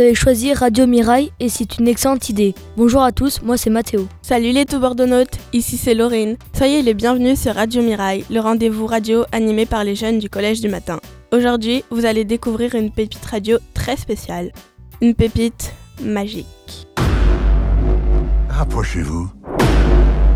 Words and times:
vous 0.00 0.06
avez 0.06 0.14
choisi 0.14 0.54
Radio 0.54 0.86
Mirail 0.86 1.30
et 1.40 1.50
c'est 1.50 1.76
une 1.76 1.86
excellente 1.86 2.30
idée. 2.30 2.54
Bonjour 2.78 3.02
à 3.02 3.12
tous, 3.12 3.42
moi 3.42 3.58
c'est 3.58 3.68
Mathéo. 3.68 4.08
Salut 4.22 4.50
les 4.52 4.64
tout 4.64 4.80
bordonautes, 4.80 5.36
ici 5.52 5.76
c'est 5.76 5.92
Laurine. 5.92 6.38
Soyez 6.56 6.80
les 6.80 6.94
bienvenus 6.94 7.38
sur 7.38 7.54
Radio 7.54 7.82
Mirail, 7.82 8.24
le 8.30 8.40
rendez-vous 8.40 8.86
radio 8.86 9.24
animé 9.30 9.66
par 9.66 9.84
les 9.84 9.94
jeunes 9.94 10.18
du 10.18 10.30
collège 10.30 10.62
du 10.62 10.70
matin. 10.70 11.00
Aujourd'hui, 11.32 11.84
vous 11.90 12.06
allez 12.06 12.24
découvrir 12.24 12.74
une 12.76 12.90
pépite 12.90 13.26
radio 13.26 13.58
très 13.74 13.98
spéciale. 13.98 14.52
Une 15.02 15.14
pépite 15.14 15.74
magique. 16.02 16.88
Rapprochez-vous. 18.48 19.28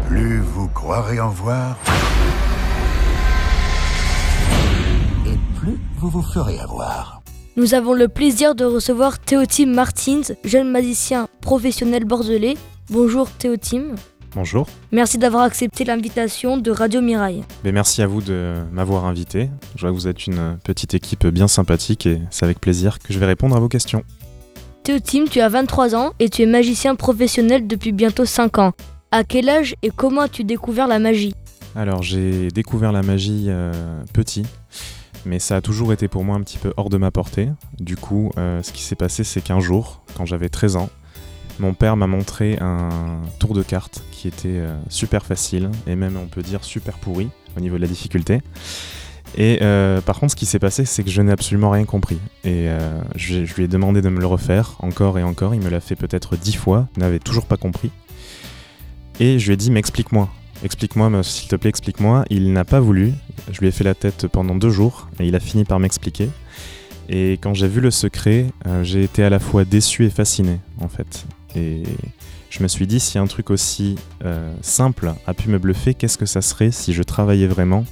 Plus 0.09 0.41
vous 0.41 0.69
croirez 0.69 1.21
en 1.21 1.31
voir, 1.31 1.79
et 5.27 5.39
plus 5.59 5.79
vous 5.97 6.11
vous 6.11 6.23
ferez 6.23 6.59
avoir. 6.59 7.14
Nous 7.57 7.75
avons 7.75 7.93
le 7.93 8.09
plaisir 8.09 8.57
de 8.57 8.65
recevoir 8.65 9.21
Théotime 9.21 9.73
Martins, 9.73 10.23
jeune 10.45 10.69
magicien 10.69 11.29
professionnel 11.41 12.05
bordelais. 12.05 12.57
Bonjour 12.91 13.31
Théotime. 13.31 13.95
Bonjour. 14.35 14.67
Merci 14.91 15.19
d'avoir 15.19 15.45
accepté 15.45 15.85
l'invitation 15.85 16.57
de 16.57 16.73
Radio 16.73 17.01
Mirail. 17.01 17.45
Mais 17.63 17.71
merci 17.71 18.03
à 18.03 18.09
vous 18.09 18.23
de 18.23 18.55
m'avoir 18.73 19.05
invité. 19.05 19.51
Je 19.77 19.83
vois 19.83 19.91
que 19.91 19.95
vous 19.95 20.09
êtes 20.09 20.27
une 20.27 20.59
petite 20.65 20.95
équipe 20.95 21.29
bien 21.29 21.47
sympathique 21.47 22.07
et 22.07 22.19
c'est 22.31 22.45
avec 22.45 22.61
plaisir 22.61 22.99
que 22.99 23.13
je 23.13 23.21
vais 23.21 23.27
répondre 23.27 23.55
à 23.55 23.61
vos 23.61 23.69
questions. 23.69 24.03
Théotime, 24.83 25.29
tu 25.29 25.41
as 25.41 25.49
23 25.49 25.95
ans 25.95 26.13
et 26.19 26.29
tu 26.31 26.43
es 26.43 26.47
magicien 26.47 26.97
professionnel 26.97 27.69
depuis 27.69 27.93
bientôt 27.93 28.25
5 28.25 28.59
ans. 28.59 28.73
À 29.13 29.23
quel 29.23 29.49
âge 29.49 29.77
et 29.83 29.91
comment 29.95 30.23
as-tu 30.23 30.43
découvert 30.43 30.89
la 30.89 30.99
magie? 30.99 31.35
Alors 31.77 32.03
j'ai 32.03 32.49
découvert 32.49 32.91
la 32.91 33.03
magie 33.03 33.47
euh, 33.49 33.73
petit, 34.13 34.43
mais 35.27 35.39
ça 35.39 35.57
a 35.57 35.61
toujours 35.61 35.93
été 35.93 36.09
pour 36.09 36.25
moi 36.25 36.37
un 36.37 36.41
petit 36.41 36.59
peu 36.59 36.73
hors 36.77 36.91
de 36.91 36.97
ma 36.97 37.11
portée. 37.11 37.49
Du 37.79 37.97
coup, 37.97 38.31
euh, 38.39 38.63
ce 38.63 38.73
qui 38.73 38.83
s'est 38.83 38.97
passé, 38.97 39.25
c'est 39.25 39.41
qu'un 39.41 39.61
jour, 39.61 40.03
quand 40.17 40.27
j'avais 40.27 40.49
13 40.49 40.77
ans, 40.77 40.91
mon 41.59 41.73
père 41.73 41.97
m'a 41.97 42.07
montré 42.07 42.59
un 42.61 43.21
tour 43.39 43.55
de 43.55 43.63
cartes 43.63 44.03
qui 44.11 44.27
était 44.29 44.49
euh, 44.49 44.77
super 44.89 45.25
facile 45.25 45.71
et 45.87 45.95
même 45.95 46.17
on 46.17 46.27
peut 46.27 46.43
dire 46.43 46.65
super 46.65 46.99
pourri 46.99 47.29
au 47.57 47.61
niveau 47.61 47.77
de 47.77 47.83
la 47.83 47.87
difficulté. 47.87 48.41
Et 49.37 49.59
euh, 49.63 50.01
par 50.01 50.21
contre, 50.21 50.33
ce 50.33 50.37
qui 50.37 50.47
s'est 50.47 50.59
passé, 50.59 50.85
c'est 50.85 51.03
que 51.03 51.11
je 51.11 51.23
n'ai 51.23 51.33
absolument 51.33 51.71
rien 51.71 51.85
compris. 51.85 52.19
Et 52.45 52.69
je, 53.17 53.41
lui 53.41 53.65
ai 53.65 53.69
demandé 53.69 54.01
de 54.01 54.09
me 54.09 54.21
le 54.21 54.27
refaire 54.27 54.77
encore 54.79 55.19
et 55.19 55.25
encore. 55.25 55.55
Il 55.55 55.61
me 55.61 55.71
l'a 55.71 55.81
fait 55.81 55.97
peut-être 55.97 56.37
dix 56.37 56.55
fois, 56.55 56.87
n'avait 56.97 57.19
toujours 57.19 57.47
pas 57.47 57.57
compris. 57.57 57.91
Et 59.19 59.39
je 59.39 59.47
lui 59.47 59.55
ai 59.55 59.57
dit, 59.57 59.71
mais 59.71 59.81
explique-moi. 59.81 60.29
Explique-moi, 60.65 61.23
s'il 61.23 61.49
te 61.49 61.57
plaît, 61.57 61.69
explique-moi. 61.69 62.25
Il 62.31 62.55
n'a 62.55 62.65
pas 62.65 62.81
voulu. 62.81 63.13
Je 63.53 63.61
lui 63.61 63.69
ai 63.69 63.71
fait 63.71 63.85
la 63.85 63.95
tête 63.95 64.27
pendant 64.29 64.55
deux 64.55 64.71
jours 64.71 65.09
et 65.21 65.27
il 65.27 65.37
a 65.37 65.41
fini 65.41 65.65
par 65.65 65.79
m'expliquer. 65.79 66.31
Et 67.11 67.33
quand 67.35 67.53
j'ai 67.53 67.69
vu 67.69 67.83
le 67.83 67.91
secret, 67.91 68.47
euh, 68.67 68.83
j'ai 68.83 69.05
été 69.05 69.23
à 69.23 69.29
la 69.29 69.39
fois 69.39 69.67
déçu 69.67 70.07
et 70.07 70.11
fasciné, 70.11 70.59
en 70.81 70.89
fait. 70.89 71.27
Et 71.55 71.83
je 72.49 72.63
me 72.63 72.69
suis 72.69 72.87
dit, 72.87 72.99
si 72.99 73.19
un 73.19 73.27
truc 73.27 73.51
aussi 73.51 73.97
euh, 74.25 74.55
simple 74.63 75.13
a 75.27 75.35
pu 75.35 75.51
me 75.51 75.59
bluffer, 75.59 75.93
qu'est-ce 75.93 76.17
que 76.17 76.25
ça 76.25 76.41
serait 76.41 76.71
si 76.71 76.95
je 76.95 77.03
travaillais 77.03 77.47
vraiment? 77.47 77.85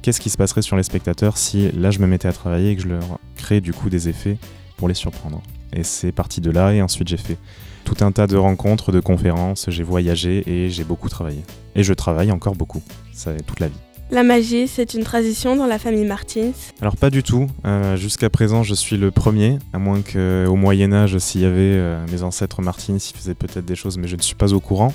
Qu'est-ce 0.00 0.20
qui 0.20 0.30
se 0.30 0.38
passerait 0.38 0.62
sur 0.62 0.76
les 0.76 0.82
spectateurs 0.82 1.36
si 1.36 1.70
là 1.72 1.90
je 1.90 1.98
me 1.98 2.06
mettais 2.06 2.26
à 2.26 2.32
travailler 2.32 2.70
et 2.70 2.76
que 2.76 2.82
je 2.82 2.88
leur 2.88 3.18
crée 3.36 3.60
du 3.60 3.74
coup 3.74 3.90
des 3.90 4.08
effets 4.08 4.38
pour 4.78 4.88
les 4.88 4.94
surprendre? 4.94 5.42
Et 5.72 5.84
c'est 5.84 6.12
parti 6.12 6.40
de 6.40 6.50
là 6.50 6.72
et 6.72 6.82
ensuite 6.82 7.08
j'ai 7.08 7.16
fait 7.16 7.38
tout 7.84 7.96
un 8.04 8.12
tas 8.12 8.26
de 8.26 8.36
rencontres, 8.36 8.92
de 8.92 9.00
conférences, 9.00 9.66
j'ai 9.68 9.82
voyagé 9.82 10.44
et 10.46 10.70
j'ai 10.70 10.84
beaucoup 10.84 11.08
travaillé. 11.08 11.42
Et 11.74 11.82
je 11.82 11.92
travaille 11.92 12.30
encore 12.30 12.54
beaucoup, 12.54 12.82
ça 13.12 13.32
toute 13.46 13.60
la 13.60 13.68
vie. 13.68 13.78
La 14.12 14.24
magie, 14.24 14.68
c'est 14.68 14.92
une 14.92 15.04
tradition 15.04 15.56
dans 15.56 15.64
la 15.64 15.78
famille 15.78 16.04
Martins. 16.04 16.52
Alors 16.82 16.98
pas 16.98 17.08
du 17.08 17.22
tout. 17.22 17.46
Euh, 17.64 17.96
Jusqu'à 17.96 18.28
présent, 18.28 18.62
je 18.62 18.74
suis 18.74 18.98
le 18.98 19.10
premier, 19.10 19.58
à 19.72 19.78
moins 19.78 20.02
qu'au 20.02 20.54
Moyen 20.54 20.92
Âge, 20.92 21.16
s'il 21.16 21.40
y 21.40 21.46
avait 21.46 21.56
euh, 21.56 22.04
mes 22.12 22.22
ancêtres 22.22 22.60
Martins, 22.60 22.98
ils 22.98 23.16
faisaient 23.16 23.34
peut-être 23.34 23.64
des 23.64 23.74
choses, 23.74 23.96
mais 23.96 24.08
je 24.08 24.16
ne 24.16 24.20
suis 24.20 24.34
pas 24.34 24.52
au 24.52 24.60
courant. 24.60 24.92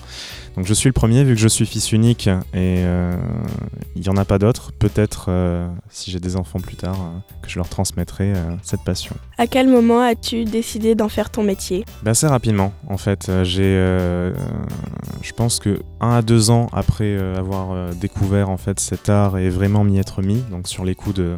Donc 0.57 0.65
je 0.65 0.73
suis 0.73 0.89
le 0.89 0.93
premier, 0.93 1.23
vu 1.23 1.35
que 1.35 1.39
je 1.39 1.47
suis 1.47 1.65
fils 1.65 1.91
unique 1.91 2.27
et 2.27 2.81
euh, 2.83 3.15
il 3.95 4.01
n'y 4.01 4.09
en 4.09 4.17
a 4.17 4.25
pas 4.25 4.39
d'autres. 4.39 4.73
Peut-être, 4.73 5.27
euh, 5.29 5.67
si 5.89 6.11
j'ai 6.11 6.19
des 6.19 6.35
enfants 6.35 6.59
plus 6.59 6.75
tard, 6.75 6.95
euh, 6.99 7.19
que 7.41 7.49
je 7.49 7.57
leur 7.57 7.69
transmettrai 7.69 8.33
cette 8.63 8.83
passion. 8.83 9.15
À 9.37 9.47
quel 9.47 9.67
moment 9.67 10.01
as-tu 10.01 10.43
décidé 10.43 10.95
d'en 10.95 11.09
faire 11.09 11.29
ton 11.29 11.43
métier? 11.43 11.85
Ben, 12.03 12.11
assez 12.11 12.27
rapidement, 12.27 12.73
en 12.89 12.97
fait. 12.97 13.31
J'ai, 13.43 13.75
je 15.21 15.31
pense 15.33 15.59
que 15.59 15.79
un 16.01 16.11
à 16.11 16.21
deux 16.21 16.49
ans 16.49 16.67
après 16.73 17.17
avoir 17.37 17.93
découvert 17.93 18.49
en 18.49 18.57
fait 18.57 18.79
cet 18.79 19.09
art 19.09 19.37
et 19.37 19.49
vraiment 19.49 19.83
m'y 19.83 19.99
être 19.99 20.21
mis, 20.21 20.41
donc 20.49 20.67
sur 20.67 20.83
les 20.83 20.95
coups 20.95 21.15
de, 21.15 21.37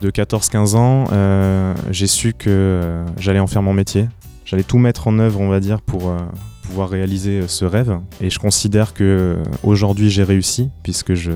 de 0.00 0.10
14-15 0.10 0.76
ans, 0.76 1.04
euh, 1.12 1.74
j'ai 1.90 2.06
su 2.06 2.32
que 2.32 2.50
euh, 2.50 3.04
j'allais 3.18 3.38
en 3.38 3.46
faire 3.46 3.62
mon 3.62 3.72
métier. 3.72 4.08
J'allais 4.44 4.62
tout 4.62 4.78
mettre 4.78 5.08
en 5.08 5.18
œuvre, 5.18 5.40
on 5.40 5.48
va 5.48 5.60
dire, 5.60 5.80
pour 5.80 6.08
euh, 6.08 6.18
pouvoir 6.66 6.88
réaliser 6.88 7.40
euh, 7.40 7.48
ce 7.48 7.64
rêve. 7.64 7.98
Et 8.20 8.30
je 8.30 8.38
considère 8.38 8.94
que 8.94 9.04
euh, 9.04 9.42
aujourd'hui 9.62 10.10
j'ai 10.10 10.24
réussi, 10.24 10.70
puisque 10.82 11.14
je, 11.14 11.32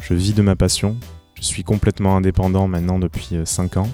je 0.00 0.14
vis 0.14 0.34
de 0.34 0.42
ma 0.42 0.56
passion. 0.56 0.96
Je 1.34 1.42
suis 1.42 1.64
complètement 1.64 2.16
indépendant 2.16 2.68
maintenant 2.68 2.98
depuis 2.98 3.36
5 3.44 3.76
ans. 3.78 3.88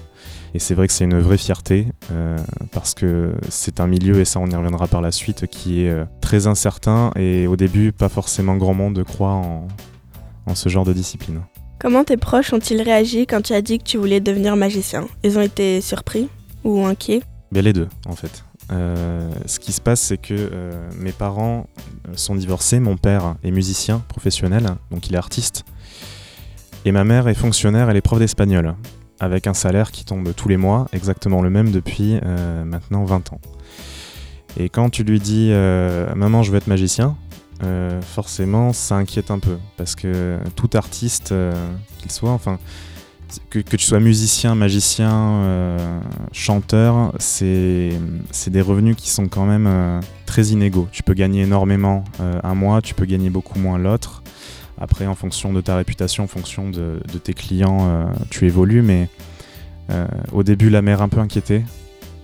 Et 0.54 0.58
c'est 0.58 0.74
vrai 0.74 0.86
que 0.86 0.92
c'est 0.92 1.04
une 1.04 1.18
vraie 1.18 1.38
fierté 1.38 1.88
euh, 2.12 2.36
parce 2.72 2.94
que 2.94 3.32
c'est 3.48 3.80
un 3.80 3.86
milieu, 3.86 4.20
et 4.20 4.24
ça 4.24 4.40
on 4.40 4.46
y 4.46 4.54
reviendra 4.54 4.86
par 4.86 5.00
la 5.00 5.12
suite, 5.12 5.46
qui 5.46 5.82
est 5.82 5.90
euh, 5.90 6.04
très 6.20 6.46
incertain 6.46 7.10
et 7.16 7.46
au 7.46 7.56
début 7.56 7.92
pas 7.92 8.08
forcément 8.08 8.56
grand 8.56 8.74
monde 8.74 9.02
croit 9.04 9.32
en, 9.32 9.68
en 10.46 10.54
ce 10.54 10.68
genre 10.68 10.84
de 10.84 10.92
discipline. 10.92 11.42
Comment 11.78 12.02
tes 12.04 12.16
proches 12.16 12.52
ont-ils 12.52 12.82
réagi 12.82 13.26
quand 13.26 13.42
tu 13.42 13.52
as 13.52 13.62
dit 13.62 13.78
que 13.78 13.84
tu 13.84 13.98
voulais 13.98 14.20
devenir 14.20 14.56
magicien? 14.56 15.06
Ils 15.22 15.38
ont 15.38 15.42
été 15.42 15.80
surpris 15.80 16.28
ou 16.64 16.84
inquiets? 16.84 17.22
Ben, 17.52 17.62
les 17.62 17.72
deux 17.72 17.88
en 18.06 18.16
fait. 18.16 18.44
Euh, 18.70 19.30
ce 19.46 19.58
qui 19.58 19.72
se 19.72 19.80
passe 19.80 20.00
c'est 20.00 20.18
que 20.18 20.34
euh, 20.34 20.90
mes 20.98 21.12
parents 21.12 21.66
euh, 22.06 22.12
sont 22.16 22.34
divorcés, 22.34 22.80
mon 22.80 22.96
père 22.96 23.36
est 23.42 23.50
musicien 23.50 24.02
professionnel, 24.08 24.66
donc 24.90 25.08
il 25.08 25.14
est 25.14 25.18
artiste, 25.18 25.64
et 26.84 26.92
ma 26.92 27.04
mère 27.04 27.28
est 27.28 27.34
fonctionnaire, 27.34 27.88
elle 27.88 27.96
est 27.96 28.02
prof 28.02 28.18
d'espagnol, 28.18 28.74
avec 29.20 29.46
un 29.46 29.54
salaire 29.54 29.90
qui 29.90 30.04
tombe 30.04 30.34
tous 30.34 30.48
les 30.48 30.58
mois, 30.58 30.86
exactement 30.92 31.40
le 31.40 31.48
même 31.48 31.70
depuis 31.70 32.20
maintenant 32.64 33.04
20 33.04 33.32
ans. 33.32 33.40
Et 34.58 34.68
quand 34.68 34.90
tu 34.90 35.02
lui 35.02 35.18
dis 35.18 35.50
maman 36.14 36.42
je 36.42 36.52
veux 36.52 36.58
être 36.58 36.68
magicien, 36.68 37.16
forcément 38.02 38.72
ça 38.72 38.96
inquiète 38.96 39.30
un 39.30 39.38
peu 39.38 39.58
parce 39.76 39.96
que 39.96 40.38
tout 40.56 40.70
artiste 40.74 41.34
qu'il 41.98 42.12
soit, 42.12 42.30
enfin 42.30 42.58
que, 43.50 43.60
tu 43.60 43.78
sois 43.78 44.00
musicien, 44.00 44.54
magicien, 44.54 45.12
euh, 45.12 46.00
chanteur, 46.32 47.12
c'est 47.18 47.90
des 48.48 48.60
revenus 48.60 48.96
qui 48.96 49.10
sont 49.10 49.28
quand 49.28 49.46
même 49.46 49.66
euh, 49.66 50.00
très 50.26 50.46
inégaux. 50.46 50.88
Tu 50.92 51.02
peux 51.02 51.14
gagner 51.14 51.42
énormément 51.42 52.04
euh, 52.20 52.40
un 52.42 52.54
mois, 52.54 52.82
tu 52.82 52.94
peux 52.94 53.04
gagner 53.04 53.30
beaucoup 53.30 53.58
moins 53.58 53.78
l'autre. 53.78 54.22
Après, 54.80 55.06
en 55.06 55.14
fonction 55.14 55.52
de 55.52 55.60
ta 55.60 55.76
réputation, 55.76 56.24
en 56.24 56.28
fonction 56.28 56.70
de, 56.70 57.00
tes 57.22 57.34
clients, 57.34 58.12
tu 58.30 58.46
évolues. 58.46 58.82
Mais 58.82 59.08
au 60.30 60.44
début, 60.44 60.70
la 60.70 60.82
mère 60.82 61.02
un 61.02 61.08
peu 61.08 61.18
inquiétée. 61.18 61.64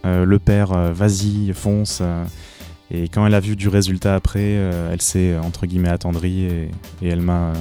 Le 0.04 0.38
père, 0.38 0.68
vas-y, 0.92 1.52
fonce. 1.52 2.00
et 2.92 3.08
quand 3.08 3.26
elle 3.26 3.34
a 3.34 3.40
vu 3.40 3.56
du 3.56 3.66
résultat 3.66 4.14
après, 4.14 4.52
elle 4.52 5.02
s'est 5.02 5.36
entre 5.36 5.66
guillemets 5.66 5.88
attendrie 5.88 6.44
et, 6.44 6.70
elle 7.02 7.22
m'a 7.22 7.54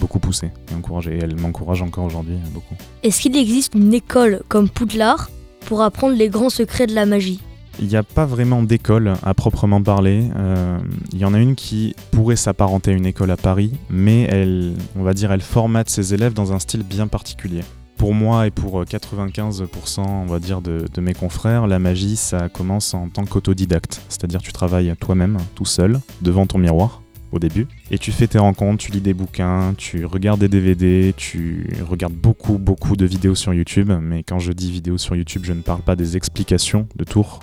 beaucoup 0.00 0.18
poussé 0.18 0.50
et 0.70 0.74
encouragé. 0.74 1.16
Et 1.16 1.20
elle 1.22 1.36
m'encourage 1.36 1.82
encore 1.82 2.04
aujourd'hui 2.04 2.34
euh, 2.34 2.50
beaucoup. 2.52 2.74
Est-ce 3.02 3.20
qu'il 3.20 3.36
existe 3.36 3.74
une 3.74 3.94
école 3.94 4.42
comme 4.48 4.68
Poudlard 4.68 5.30
pour 5.66 5.82
apprendre 5.82 6.14
les 6.16 6.28
grands 6.28 6.50
secrets 6.50 6.86
de 6.86 6.94
la 6.94 7.06
magie? 7.06 7.40
Il 7.78 7.88
n'y 7.88 7.96
a 7.96 8.02
pas 8.02 8.24
vraiment 8.24 8.62
d'école 8.62 9.14
à 9.22 9.34
proprement 9.34 9.82
parler. 9.82 10.28
Euh, 10.36 10.78
Il 11.12 11.18
y 11.18 11.24
en 11.26 11.34
a 11.34 11.38
une 11.38 11.54
qui 11.54 11.94
pourrait 12.10 12.36
s'apparenter 12.36 12.92
à 12.92 12.94
une 12.94 13.04
école 13.04 13.30
à 13.30 13.36
Paris, 13.36 13.72
mais 13.90 14.22
elle, 14.22 14.74
on 14.98 15.02
va 15.02 15.12
dire, 15.12 15.30
elle 15.30 15.42
formate 15.42 15.90
ses 15.90 16.14
élèves 16.14 16.32
dans 16.32 16.52
un 16.54 16.58
style 16.58 16.82
bien 16.82 17.06
particulier. 17.06 17.60
Pour 17.98 18.14
moi 18.14 18.46
et 18.46 18.50
pour 18.50 18.80
euh, 18.80 18.84
95% 18.84 20.00
on 20.00 20.26
va 20.26 20.38
dire 20.38 20.60
de, 20.60 20.84
de 20.92 21.00
mes 21.00 21.14
confrères, 21.14 21.66
la 21.66 21.78
magie 21.78 22.16
ça 22.16 22.48
commence 22.50 22.92
en 22.92 23.08
tant 23.08 23.24
qu'autodidacte, 23.24 24.02
c'est-à-dire 24.10 24.42
tu 24.42 24.52
travailles 24.52 24.94
toi-même, 25.00 25.38
tout 25.54 25.64
seul, 25.64 26.00
devant 26.20 26.46
ton 26.46 26.58
miroir 26.58 27.00
au 27.36 27.38
début, 27.38 27.66
et 27.90 27.98
tu 27.98 28.12
fais 28.12 28.26
tes 28.26 28.38
rencontres, 28.38 28.84
tu 28.84 28.90
lis 28.92 29.00
des 29.00 29.14
bouquins, 29.14 29.74
tu 29.78 30.04
regardes 30.04 30.40
des 30.40 30.48
DVD, 30.48 31.14
tu 31.16 31.66
regardes 31.88 32.14
beaucoup 32.14 32.58
beaucoup 32.58 32.96
de 32.96 33.06
vidéos 33.06 33.34
sur 33.34 33.54
YouTube, 33.54 33.92
mais 34.02 34.22
quand 34.22 34.38
je 34.38 34.52
dis 34.52 34.70
vidéos 34.72 34.98
sur 34.98 35.14
YouTube, 35.16 35.42
je 35.44 35.52
ne 35.52 35.60
parle 35.62 35.80
pas 35.82 35.96
des 35.96 36.16
explications 36.16 36.88
de 36.96 37.04
tours, 37.04 37.40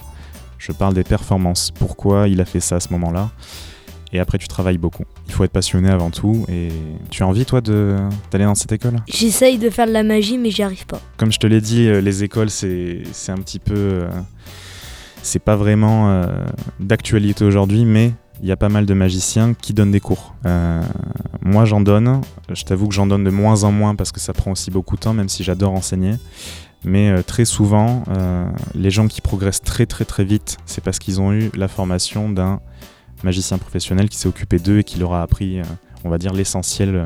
je 0.59 0.71
parle 0.71 0.93
des 0.93 1.03
performances, 1.03 1.71
pourquoi 1.71 2.27
il 2.27 2.41
a 2.41 2.45
fait 2.45 2.59
ça 2.59 2.75
à 2.77 2.79
ce 2.79 2.89
moment-là, 2.93 3.31
et 4.11 4.19
après 4.19 4.37
tu 4.37 4.47
travailles 4.47 4.77
beaucoup. 4.77 5.05
Il 5.27 5.33
faut 5.33 5.43
être 5.43 5.51
passionné 5.51 5.89
avant 5.89 6.09
tout, 6.11 6.45
et 6.49 6.69
tu 7.09 7.23
as 7.23 7.27
envie 7.27 7.45
toi 7.45 7.61
de- 7.61 7.97
d'aller 8.31 8.45
dans 8.45 8.55
cette 8.55 8.71
école? 8.71 8.97
J'essaye 9.07 9.57
de 9.57 9.69
faire 9.69 9.87
de 9.87 9.91
la 9.91 10.03
magie 10.03 10.37
mais 10.37 10.51
j'y 10.51 10.63
arrive 10.63 10.85
pas. 10.85 11.01
comme 11.17 11.31
je 11.31 11.39
te 11.39 11.47
l'ai 11.47 11.61
dit, 11.61 11.87
euh, 11.87 12.01
les 12.01 12.23
écoles, 12.23 12.49
c'est 12.49 13.03
c'est 13.11 13.31
un 13.31 13.37
petit 13.37 13.59
peu. 13.59 13.73
euh, 13.75 14.09
c'est 15.25 15.39
pas 15.39 15.55
vraiment 15.55 16.11
euh, 16.11 16.25
d'actualité 16.81 17.45
aujourd'hui, 17.45 17.85
mais 17.85 18.11
il 18.43 18.49
y 18.49 18.51
a 18.51 18.57
pas 18.57 18.67
mal 18.67 18.85
de 18.85 18.93
magiciens 18.93 19.53
qui 19.53 19.73
donnent 19.73 19.91
des 19.91 20.01
cours. 20.01 20.35
Euh, 20.45 20.83
moi, 21.43 21.63
j'en 21.63 21.79
donne. 21.79 22.19
Je 22.53 22.65
t'avoue 22.65 22.89
que 22.89 22.93
j'en 22.93 23.07
donne 23.07 23.23
de 23.23 23.29
moins 23.29 23.63
en 23.63 23.71
moins 23.71 23.95
parce 23.95 24.11
que 24.11 24.19
ça 24.19 24.33
prend 24.33 24.51
aussi 24.51 24.69
beaucoup 24.69 24.97
de 24.97 25.01
temps, 25.01 25.13
même 25.13 25.29
si 25.29 25.45
j'adore 25.45 25.71
enseigner. 25.71 26.15
Mais 26.83 27.09
euh, 27.09 27.21
très 27.23 27.45
souvent, 27.45 28.03
euh, 28.09 28.45
les 28.75 28.91
gens 28.91 29.07
qui 29.07 29.21
progressent 29.21 29.61
très 29.61 29.85
très 29.85 30.03
très 30.03 30.25
vite, 30.25 30.57
c'est 30.65 30.83
parce 30.83 30.99
qu'ils 30.99 31.21
ont 31.21 31.31
eu 31.31 31.51
la 31.55 31.69
formation 31.69 32.27
d'un 32.29 32.59
magicien 33.23 33.57
professionnel 33.57 34.09
qui 34.09 34.17
s'est 34.17 34.27
occupé 34.27 34.59
d'eux 34.59 34.79
et 34.79 34.83
qui 34.83 34.99
leur 34.99 35.13
a 35.13 35.21
appris, 35.21 35.61
on 36.03 36.09
va 36.09 36.17
dire, 36.17 36.33
l'essentiel, 36.33 37.05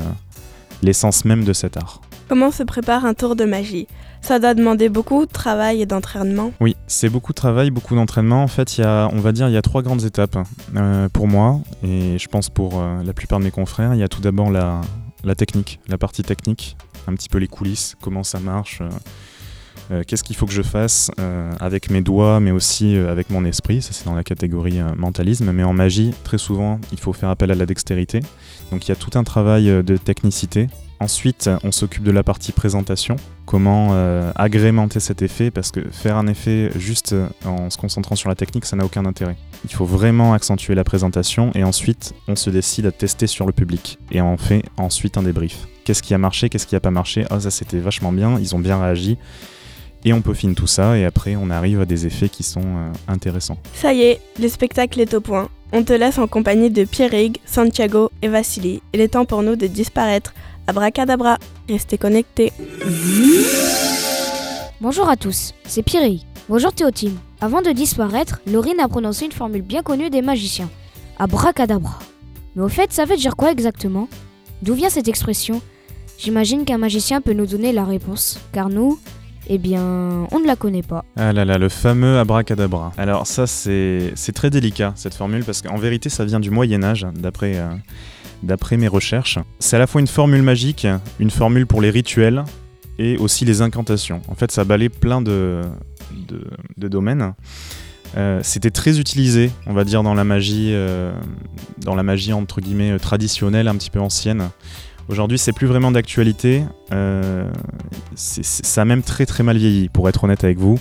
l'essence 0.82 1.24
même 1.24 1.44
de 1.44 1.52
cet 1.52 1.76
art. 1.76 2.00
Comment 2.28 2.50
se 2.50 2.62
prépare 2.62 3.06
un 3.06 3.14
tour 3.14 3.36
de 3.36 3.44
magie? 3.44 3.86
Ça 4.20 4.38
doit 4.38 4.52
demander 4.52 4.90
beaucoup 4.90 5.24
de 5.24 5.32
travail 5.32 5.80
et 5.80 5.86
d'entraînement. 5.86 6.52
Oui, 6.60 6.76
c'est 6.86 7.08
beaucoup 7.08 7.32
de 7.32 7.36
travail, 7.36 7.70
beaucoup 7.70 7.94
d'entraînement. 7.94 8.42
En 8.42 8.48
fait, 8.48 8.76
il 8.76 8.82
y 8.82 8.84
a, 8.84 9.08
on 9.14 9.20
va 9.20 9.32
dire, 9.32 9.48
il 9.48 9.54
y 9.54 9.56
a 9.56 9.62
trois 9.62 9.80
grandes 9.80 10.04
étapes 10.04 10.36
euh, 10.76 11.08
pour 11.08 11.26
moi 11.26 11.60
et 11.82 12.18
je 12.18 12.28
pense 12.28 12.50
pour 12.50 12.80
euh, 12.80 13.02
la 13.02 13.14
plupart 13.14 13.38
de 13.38 13.44
mes 13.44 13.50
confrères. 13.50 13.94
Il 13.94 14.00
y 14.00 14.02
a 14.02 14.08
tout 14.08 14.20
d'abord 14.20 14.50
la, 14.50 14.82
technique, 15.36 15.80
la 15.88 15.96
partie 15.96 16.22
technique, 16.22 16.76
un 17.06 17.14
petit 17.14 17.30
peu 17.30 17.38
les 17.38 17.48
coulisses, 17.48 17.94
comment 18.02 18.24
ça 18.24 18.40
marche, 18.40 18.82
euh, 19.90 20.02
qu'est-ce 20.06 20.22
qu'il 20.22 20.36
faut 20.36 20.44
que 20.44 20.52
je 20.52 20.60
fasse 20.60 21.10
avec 21.60 21.88
mes 21.88 22.02
doigts, 22.02 22.40
mais 22.40 22.50
aussi 22.50 22.94
avec 22.94 23.30
mon 23.30 23.46
esprit. 23.46 23.80
Ça, 23.80 23.94
c'est 23.94 24.04
dans 24.04 24.14
la 24.14 24.24
catégorie 24.24 24.80
mentalisme. 24.98 25.50
Mais 25.52 25.64
en 25.64 25.72
magie, 25.72 26.12
très 26.24 26.36
souvent, 26.36 26.78
il 26.92 27.00
faut 27.00 27.14
faire 27.14 27.30
appel 27.30 27.50
à 27.50 27.54
la 27.54 27.64
dextérité. 27.64 28.20
Donc, 28.70 28.86
il 28.86 28.90
y 28.90 28.92
a 28.92 28.96
tout 28.96 29.18
un 29.18 29.24
travail 29.24 29.82
de 29.82 29.96
technicité. 29.96 30.68
Ensuite, 31.00 31.48
on 31.62 31.70
s'occupe 31.70 32.02
de 32.02 32.10
la 32.10 32.22
partie 32.22 32.52
présentation. 32.52 33.16
Comment 33.46 33.90
euh, 33.92 34.32
agrémenter 34.34 34.98
cet 34.98 35.22
effet 35.22 35.50
Parce 35.50 35.70
que 35.70 35.80
faire 35.90 36.16
un 36.16 36.26
effet 36.26 36.70
juste 36.76 37.12
euh, 37.12 37.28
en 37.44 37.70
se 37.70 37.78
concentrant 37.78 38.16
sur 38.16 38.28
la 38.28 38.34
technique, 38.34 38.64
ça 38.64 38.76
n'a 38.76 38.84
aucun 38.84 39.06
intérêt. 39.06 39.36
Il 39.64 39.72
faut 39.72 39.84
vraiment 39.84 40.34
accentuer 40.34 40.74
la 40.74 40.84
présentation 40.84 41.52
et 41.54 41.62
ensuite, 41.62 42.14
on 42.26 42.34
se 42.34 42.50
décide 42.50 42.86
à 42.86 42.92
tester 42.92 43.28
sur 43.28 43.46
le 43.46 43.52
public. 43.52 43.98
Et 44.10 44.20
on 44.20 44.36
fait 44.36 44.64
ensuite 44.76 45.16
un 45.16 45.22
débrief. 45.22 45.68
Qu'est-ce 45.84 46.02
qui 46.02 46.14
a 46.14 46.18
marché 46.18 46.48
Qu'est-ce 46.48 46.66
qui 46.66 46.74
n'a 46.74 46.80
pas 46.80 46.90
marché? 46.90 47.24
Ah, 47.30 47.40
ça 47.40 47.50
c'était 47.50 47.78
vachement 47.78 48.12
bien, 48.12 48.38
ils 48.40 48.56
ont 48.56 48.58
bien 48.58 48.80
réagi. 48.80 49.18
Et 50.04 50.12
on 50.12 50.20
peaufine 50.20 50.54
tout 50.54 50.66
ça 50.66 50.96
et 50.96 51.04
après, 51.04 51.36
on 51.36 51.50
arrive 51.50 51.80
à 51.80 51.84
des 51.84 52.06
effets 52.06 52.28
qui 52.28 52.42
sont 52.42 52.60
euh, 52.60 52.92
intéressants. 53.08 53.58
Ça 53.74 53.92
y 53.92 54.02
est, 54.02 54.20
le 54.40 54.48
spectacle 54.48 55.00
est 55.00 55.14
au 55.14 55.20
point. 55.20 55.48
On 55.72 55.82
te 55.82 55.92
laisse 55.92 56.18
en 56.18 56.26
compagnie 56.26 56.70
de 56.70 56.84
Pierrig, 56.84 57.38
Santiago 57.44 58.10
et 58.22 58.28
Vassili. 58.28 58.80
Il 58.94 59.00
est 59.00 59.08
temps 59.08 59.24
pour 59.24 59.42
nous 59.42 59.56
de 59.56 59.66
disparaître. 59.66 60.34
Abracadabra, 60.68 61.38
restez 61.66 61.96
connectés. 61.96 62.52
Bonjour 64.82 65.08
à 65.08 65.16
tous, 65.16 65.54
c'est 65.64 65.82
Piri. 65.82 66.26
Bonjour 66.50 66.74
Théotime. 66.74 67.16
Avant 67.40 67.62
de 67.62 67.70
disparaître, 67.70 68.42
Laurine 68.46 68.78
a 68.78 68.86
prononcé 68.86 69.24
une 69.24 69.32
formule 69.32 69.62
bien 69.62 69.82
connue 69.82 70.10
des 70.10 70.20
magiciens. 70.20 70.68
Abracadabra. 71.18 71.98
Mais 72.54 72.62
au 72.62 72.68
fait, 72.68 72.92
ça 72.92 73.06
veut 73.06 73.16
dire 73.16 73.34
quoi 73.34 73.50
exactement? 73.50 74.10
D'où 74.60 74.74
vient 74.74 74.90
cette 74.90 75.08
expression? 75.08 75.62
J'imagine 76.18 76.66
qu'un 76.66 76.76
magicien 76.76 77.22
peut 77.22 77.32
nous 77.32 77.46
donner 77.46 77.72
la 77.72 77.84
réponse, 77.86 78.38
car 78.52 78.68
nous, 78.68 79.00
eh 79.48 79.56
bien, 79.56 80.26
on 80.30 80.38
ne 80.38 80.46
la 80.46 80.56
connaît 80.56 80.82
pas. 80.82 81.02
Ah 81.16 81.32
là 81.32 81.46
là, 81.46 81.56
le 81.56 81.70
fameux 81.70 82.18
abracadabra. 82.18 82.92
Alors 82.98 83.26
ça, 83.26 83.46
c'est 83.46 84.12
c'est 84.16 84.32
très 84.32 84.50
délicat, 84.50 84.92
cette 84.96 85.14
formule, 85.14 85.44
parce 85.44 85.62
qu'en 85.62 85.78
vérité, 85.78 86.10
ça 86.10 86.26
vient 86.26 86.40
du 86.40 86.50
Moyen 86.50 86.84
Âge, 86.84 87.06
d'après 87.14 87.56
euh, 87.56 87.68
d'après 88.42 88.76
mes 88.76 88.88
recherches. 88.88 89.38
C'est 89.58 89.76
à 89.76 89.78
la 89.78 89.86
fois 89.86 90.00
une 90.00 90.06
formule 90.06 90.42
magique, 90.42 90.86
une 91.18 91.30
formule 91.30 91.66
pour 91.66 91.80
les 91.80 91.90
rituels, 91.90 92.44
et 92.98 93.16
aussi 93.16 93.44
les 93.44 93.62
incantations. 93.62 94.22
En 94.28 94.34
fait, 94.34 94.50
ça 94.50 94.64
balaye 94.64 94.88
plein 94.88 95.22
de, 95.22 95.62
domaines. 96.76 97.34
Euh, 98.16 98.40
C'était 98.42 98.70
très 98.70 98.98
utilisé, 98.98 99.50
on 99.66 99.72
va 99.72 99.84
dire, 99.84 100.02
dans 100.02 100.14
la 100.14 100.24
magie, 100.24 100.70
euh, 100.72 101.12
dans 101.78 101.94
la 101.94 102.02
magie 102.02 102.32
entre 102.32 102.60
guillemets 102.60 102.98
traditionnelle, 102.98 103.68
un 103.68 103.76
petit 103.76 103.90
peu 103.90 104.00
ancienne. 104.00 104.48
Aujourd'hui, 105.08 105.38
c'est 105.38 105.52
plus 105.52 105.66
vraiment 105.66 105.90
d'actualité. 105.90 106.64
Euh, 106.92 107.48
ça 108.14 108.82
a 108.82 108.84
même 108.84 109.02
très 109.02 109.26
très 109.26 109.42
mal 109.42 109.56
vieilli, 109.56 109.88
pour 109.88 110.08
être 110.08 110.24
honnête 110.24 110.44
avec 110.44 110.58
vous. 110.58 110.78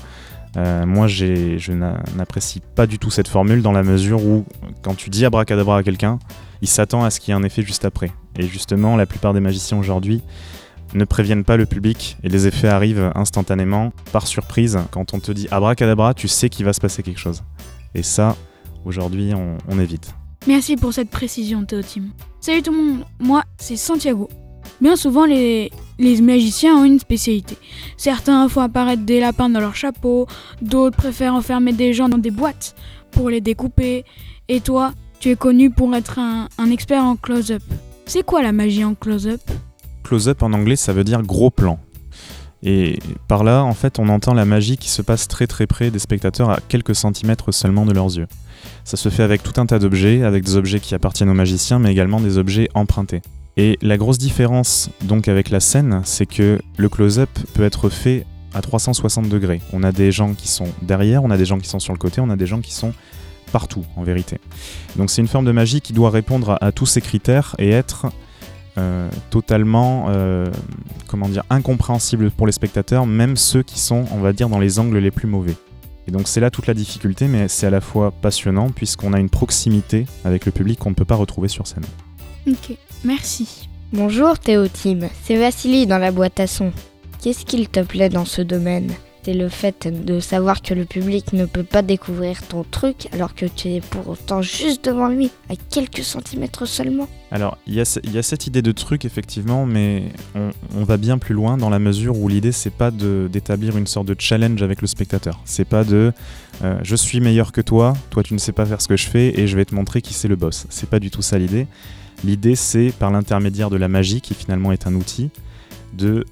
Moi, 0.87 1.05
je 1.05 1.71
n'a- 1.71 2.01
n'apprécie 2.15 2.61
pas 2.75 2.87
du 2.87 2.97
tout 2.97 3.11
cette 3.11 3.27
formule 3.27 3.61
dans 3.61 3.71
la 3.73 3.83
mesure 3.83 4.25
où, 4.25 4.43
quand 4.81 4.95
tu 4.95 5.11
dis 5.11 5.23
abracadabra 5.23 5.77
à 5.77 5.83
quelqu'un, 5.83 6.17
il 6.61 6.67
s'attend 6.67 7.03
à 7.03 7.09
ce 7.09 7.19
qu'il 7.19 7.33
y 7.33 7.37
ait 7.37 7.39
un 7.39 7.43
effet 7.43 7.61
juste 7.61 7.85
après. 7.85 8.11
Et 8.37 8.47
justement, 8.47 8.95
la 8.95 9.05
plupart 9.05 9.33
des 9.33 9.39
magiciens 9.39 9.77
aujourd'hui 9.77 10.21
ne 10.93 11.05
préviennent 11.05 11.43
pas 11.43 11.57
le 11.57 11.65
public 11.65 12.17
et 12.23 12.29
les 12.29 12.47
effets 12.47 12.67
arrivent 12.67 13.11
instantanément, 13.15 13.91
par 14.11 14.27
surprise. 14.27 14.79
Quand 14.91 15.13
on 15.13 15.19
te 15.19 15.31
dit 15.31 15.47
abracadabra, 15.51 16.13
tu 16.13 16.27
sais 16.27 16.49
qu'il 16.49 16.65
va 16.65 16.73
se 16.73 16.79
passer 16.79 17.03
quelque 17.03 17.19
chose. 17.19 17.43
Et 17.93 18.03
ça, 18.03 18.35
aujourd'hui, 18.85 19.33
on, 19.33 19.79
évite. 19.79 20.13
Merci 20.47 20.75
pour 20.75 20.93
cette 20.93 21.09
précision, 21.09 21.65
Théotime. 21.65 22.11
Salut 22.39 22.61
tout 22.61 22.71
le 22.71 22.77
monde, 22.77 23.05
moi 23.19 23.43
c'est 23.57 23.75
Santiago. 23.75 24.29
Bien 24.79 24.95
souvent, 24.95 25.25
les, 25.25 25.71
les 25.97 26.21
magiciens 26.21 26.77
ont 26.77 26.83
une 26.83 26.99
spécialité. 26.99 27.57
Certains 27.97 28.47
font 28.47 28.61
apparaître 28.61 29.03
des 29.03 29.19
lapins 29.19 29.49
dans 29.49 29.59
leur 29.59 29.75
chapeau, 29.75 30.27
d'autres 30.61 30.95
préfèrent 30.95 31.33
enfermer 31.33 31.73
des 31.73 31.93
gens 31.93 32.09
dans 32.09 32.17
des 32.17 32.31
boîtes 32.31 32.75
pour 33.11 33.29
les 33.29 33.41
découper. 33.41 34.05
Et 34.47 34.61
toi, 34.61 34.93
tu 35.19 35.29
es 35.29 35.35
connu 35.35 35.69
pour 35.69 35.95
être 35.95 36.19
un, 36.19 36.71
expert 36.71 37.03
en 37.03 37.15
close-up. 37.15 37.63
C'est 38.05 38.23
quoi 38.23 38.41
la 38.41 38.51
magie 38.51 38.83
en 38.83 38.93
close-up? 38.93 39.41
Close-up 40.03 40.43
en 40.43 40.53
anglais, 40.53 40.75
ça 40.75 40.93
veut 40.93 41.03
dire 41.03 41.21
gros 41.21 41.49
plan. 41.49 41.79
Et 42.63 42.99
par 43.27 43.43
là, 43.43 43.63
en 43.63 43.73
fait, 43.73 43.99
on 43.99 44.09
entend 44.09 44.33
la 44.33 44.45
magie 44.45 44.77
qui 44.77 44.89
se 44.89 45.01
passe 45.01 45.27
très 45.27 45.47
très 45.47 45.67
près 45.67 45.91
des 45.91 45.99
spectateurs 45.99 46.49
à 46.49 46.59
quelques 46.67 46.95
centimètres 46.95 47.51
seulement 47.51 47.85
de 47.85 47.93
leurs 47.93 48.17
yeux. 48.17 48.27
Ça 48.83 48.97
se 48.97 49.09
fait 49.09 49.23
avec 49.23 49.43
tout 49.43 49.59
un 49.59 49.65
tas 49.65 49.79
d'objets, 49.79 50.23
avec 50.23 50.43
des 50.43 50.55
objets 50.55 50.79
qui 50.79 50.95
appartiennent 50.95 51.29
aux 51.29 51.35
magiciens, 51.35 51.79
mais 51.79 51.91
également 51.91 52.19
des 52.19 52.37
objets 52.37 52.69
empruntés. 52.73 53.21
Et 53.57 53.77
la 53.81 53.97
grosse 53.97 54.17
différence 54.17 54.89
donc 55.01 55.27
avec 55.27 55.49
la 55.49 55.59
scène, 55.59 56.01
c'est 56.05 56.25
que 56.25 56.59
le 56.77 56.89
close-up 56.89 57.29
peut 57.53 57.63
être 57.63 57.89
fait 57.89 58.25
à 58.53 58.61
360 58.61 59.29
degrés. 59.29 59.61
On 59.73 59.83
a 59.83 59.91
des 59.91 60.11
gens 60.11 60.33
qui 60.33 60.47
sont 60.47 60.67
derrière, 60.81 61.23
on 61.23 61.31
a 61.31 61.37
des 61.37 61.45
gens 61.45 61.59
qui 61.59 61.67
sont 61.67 61.79
sur 61.79 61.93
le 61.93 61.99
côté, 61.99 62.21
on 62.21 62.29
a 62.29 62.35
des 62.35 62.47
gens 62.47 62.61
qui 62.61 62.73
sont 62.73 62.93
partout 63.51 63.85
en 63.95 64.03
vérité. 64.03 64.39
Donc 64.95 65.09
c'est 65.09 65.21
une 65.21 65.27
forme 65.27 65.45
de 65.45 65.51
magie 65.51 65.81
qui 65.81 65.93
doit 65.93 66.09
répondre 66.09 66.57
à, 66.61 66.71
tous 66.71 66.85
ces 66.85 67.01
critères 67.01 67.55
et 67.59 67.69
être 67.69 68.07
euh, 68.77 69.09
totalement 69.29 70.05
euh, 70.09 70.45
incompréhensible 71.49 72.31
pour 72.31 72.45
les 72.45 72.53
spectateurs, 72.53 73.05
même 73.05 73.35
ceux 73.35 73.63
qui 73.63 73.79
sont, 73.79 74.05
on 74.11 74.19
va 74.19 74.33
dire, 74.33 74.49
dans 74.49 74.59
les 74.59 74.79
angles 74.79 74.97
les 74.97 75.11
plus 75.11 75.27
mauvais. 75.27 75.55
Et 76.07 76.11
donc 76.11 76.27
c'est 76.27 76.39
là 76.39 76.49
toute 76.49 76.67
la 76.67 76.73
difficulté, 76.73 77.27
mais 77.27 77.47
c'est 77.47 77.67
à 77.67 77.69
la 77.69 77.81
fois 77.81 78.11
passionnant 78.11 78.69
puisqu'on 78.69 79.13
a 79.13 79.19
une 79.19 79.29
proximité 79.29 80.05
avec 80.23 80.45
le 80.45 80.51
public 80.51 80.79
qu'on 80.79 80.91
ne 80.91 80.95
peut 80.95 81.05
pas 81.05 81.15
retrouver 81.15 81.47
sur 81.47 81.67
scène. 81.67 81.85
Ok, 82.47 82.77
merci. 83.03 83.67
Bonjour 83.91 84.37
Théotime, 84.37 85.09
c'est 85.23 85.37
Vassili 85.37 85.85
dans 85.85 85.97
la 85.97 86.11
boîte 86.11 86.39
à 86.39 86.47
son. 86.47 86.71
Qu'est-ce 87.21 87.45
qu'il 87.45 87.67
te 87.67 87.81
plaît 87.81 88.09
dans 88.09 88.25
ce 88.25 88.41
domaine? 88.41 88.91
C'est 89.27 89.33
le 89.33 89.49
fait 89.49 89.89
de 89.89 90.21
savoir 90.21 90.61
que 90.61 90.73
le 90.73 90.85
public 90.85 91.33
ne 91.33 91.45
peut 91.45 91.65
pas 91.65 91.81
découvrir 91.81 92.41
ton 92.47 92.63
truc 92.63 93.09
alors 93.11 93.35
que 93.35 93.45
tu 93.45 93.67
es 93.67 93.81
pour 93.81 94.07
autant 94.07 94.41
juste 94.41 94.85
devant 94.85 95.09
lui, 95.09 95.31
à 95.49 95.55
quelques 95.69 96.05
centimètres 96.05 96.65
seulement. 96.65 97.09
Alors, 97.31 97.57
il 97.67 97.73
y, 97.73 97.81
a 97.81 97.83
cette 98.23 98.47
idée 98.47 98.61
de 98.61 98.71
truc, 98.71 99.03
effectivement, 99.03 99.65
mais 99.65 100.03
on, 100.33 100.85
va 100.85 100.95
bien 100.95 101.17
plus 101.17 101.35
loin 101.35 101.57
dans 101.57 101.69
la 101.69 101.77
mesure 101.77 102.17
où 102.17 102.29
l'idée, 102.29 102.53
c'est 102.53 102.69
pas 102.69 102.89
d'établir 102.89 103.75
une 103.75 103.85
sorte 103.85 104.07
de 104.07 104.15
challenge 104.17 104.63
avec 104.63 104.79
le 104.79 104.87
spectateur. 104.87 105.41
C'est 105.43 105.67
pas 105.67 105.83
de 105.83 106.13
euh, 106.63 106.79
je 106.83 106.95
suis 106.95 107.19
meilleur 107.19 107.51
que 107.51 107.59
toi, 107.59 107.95
toi 108.09 108.23
tu 108.23 108.33
ne 108.33 108.39
sais 108.39 108.53
pas 108.53 108.65
faire 108.65 108.79
ce 108.79 108.87
que 108.87 108.95
je 108.95 109.09
fais 109.09 109.37
et 109.37 109.45
je 109.45 109.57
vais 109.57 109.65
te 109.65 109.75
montrer 109.75 110.01
qui 110.01 110.13
c'est 110.13 110.29
le 110.29 110.37
boss. 110.37 110.67
C'est 110.69 110.89
pas 110.89 111.01
du 111.01 111.11
tout 111.11 111.21
ça 111.21 111.37
l'idée. 111.37 111.67
L'idée, 112.23 112.55
c'est 112.55 112.93
par 112.97 113.11
l'intermédiaire 113.11 113.69
de 113.69 113.75
la 113.75 113.89
magie, 113.89 114.21
qui 114.21 114.35
finalement 114.35 114.71
est 114.71 114.87
un 114.87 114.95
outil, 114.95 115.31
de 115.97 116.23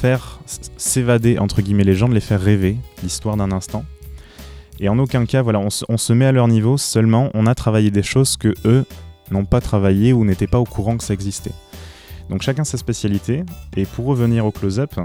faire 0.00 0.40
s'évader, 0.78 1.38
entre 1.38 1.60
guillemets, 1.60 1.84
les 1.84 1.94
gens, 1.94 2.08
de 2.08 2.14
les 2.14 2.20
faire 2.20 2.40
rêver 2.40 2.78
l'histoire 3.02 3.36
d'un 3.36 3.52
instant. 3.52 3.84
Et 4.78 4.88
en 4.88 4.98
aucun 4.98 5.26
cas, 5.26 5.42
voilà, 5.42 5.60
on 5.60 5.98
se 5.98 6.12
met 6.14 6.24
à 6.24 6.32
leur 6.32 6.48
niveau, 6.48 6.78
seulement 6.78 7.28
on 7.34 7.46
a 7.46 7.54
travaillé 7.54 7.90
des 7.90 8.02
choses 8.02 8.38
que 8.38 8.54
eux 8.64 8.86
n'ont 9.30 9.44
pas 9.44 9.60
travaillé 9.60 10.14
ou 10.14 10.24
n'étaient 10.24 10.46
pas 10.46 10.58
au 10.58 10.64
courant 10.64 10.96
que 10.96 11.04
ça 11.04 11.12
existait. 11.12 11.52
Donc 12.30 12.40
chacun 12.40 12.64
sa 12.64 12.78
spécialité. 12.78 13.44
Et 13.76 13.84
pour 13.84 14.06
revenir 14.06 14.46
au 14.46 14.52
close-up, 14.52 14.98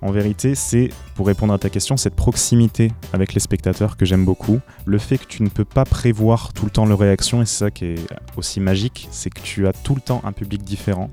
en 0.00 0.10
vérité, 0.10 0.54
c'est, 0.54 0.90
pour 1.16 1.26
répondre 1.26 1.52
à 1.52 1.58
ta 1.58 1.68
question, 1.68 1.96
cette 1.96 2.14
proximité 2.14 2.92
avec 3.12 3.34
les 3.34 3.40
spectateurs 3.40 3.96
que 3.96 4.06
j'aime 4.06 4.24
beaucoup. 4.24 4.60
Le 4.86 4.98
fait 4.98 5.18
que 5.18 5.26
tu 5.26 5.42
ne 5.42 5.48
peux 5.48 5.64
pas 5.64 5.84
prévoir 5.84 6.52
tout 6.52 6.64
le 6.64 6.70
temps 6.70 6.86
leur 6.86 6.98
réaction, 6.98 7.42
et 7.42 7.46
c'est 7.46 7.64
ça 7.64 7.70
qui 7.70 7.86
est 7.86 8.06
aussi 8.36 8.60
magique, 8.60 9.08
c'est 9.10 9.30
que 9.30 9.40
tu 9.40 9.66
as 9.66 9.72
tout 9.72 9.94
le 9.94 10.00
temps 10.00 10.22
un 10.24 10.32
public 10.32 10.62
différent. 10.62 11.10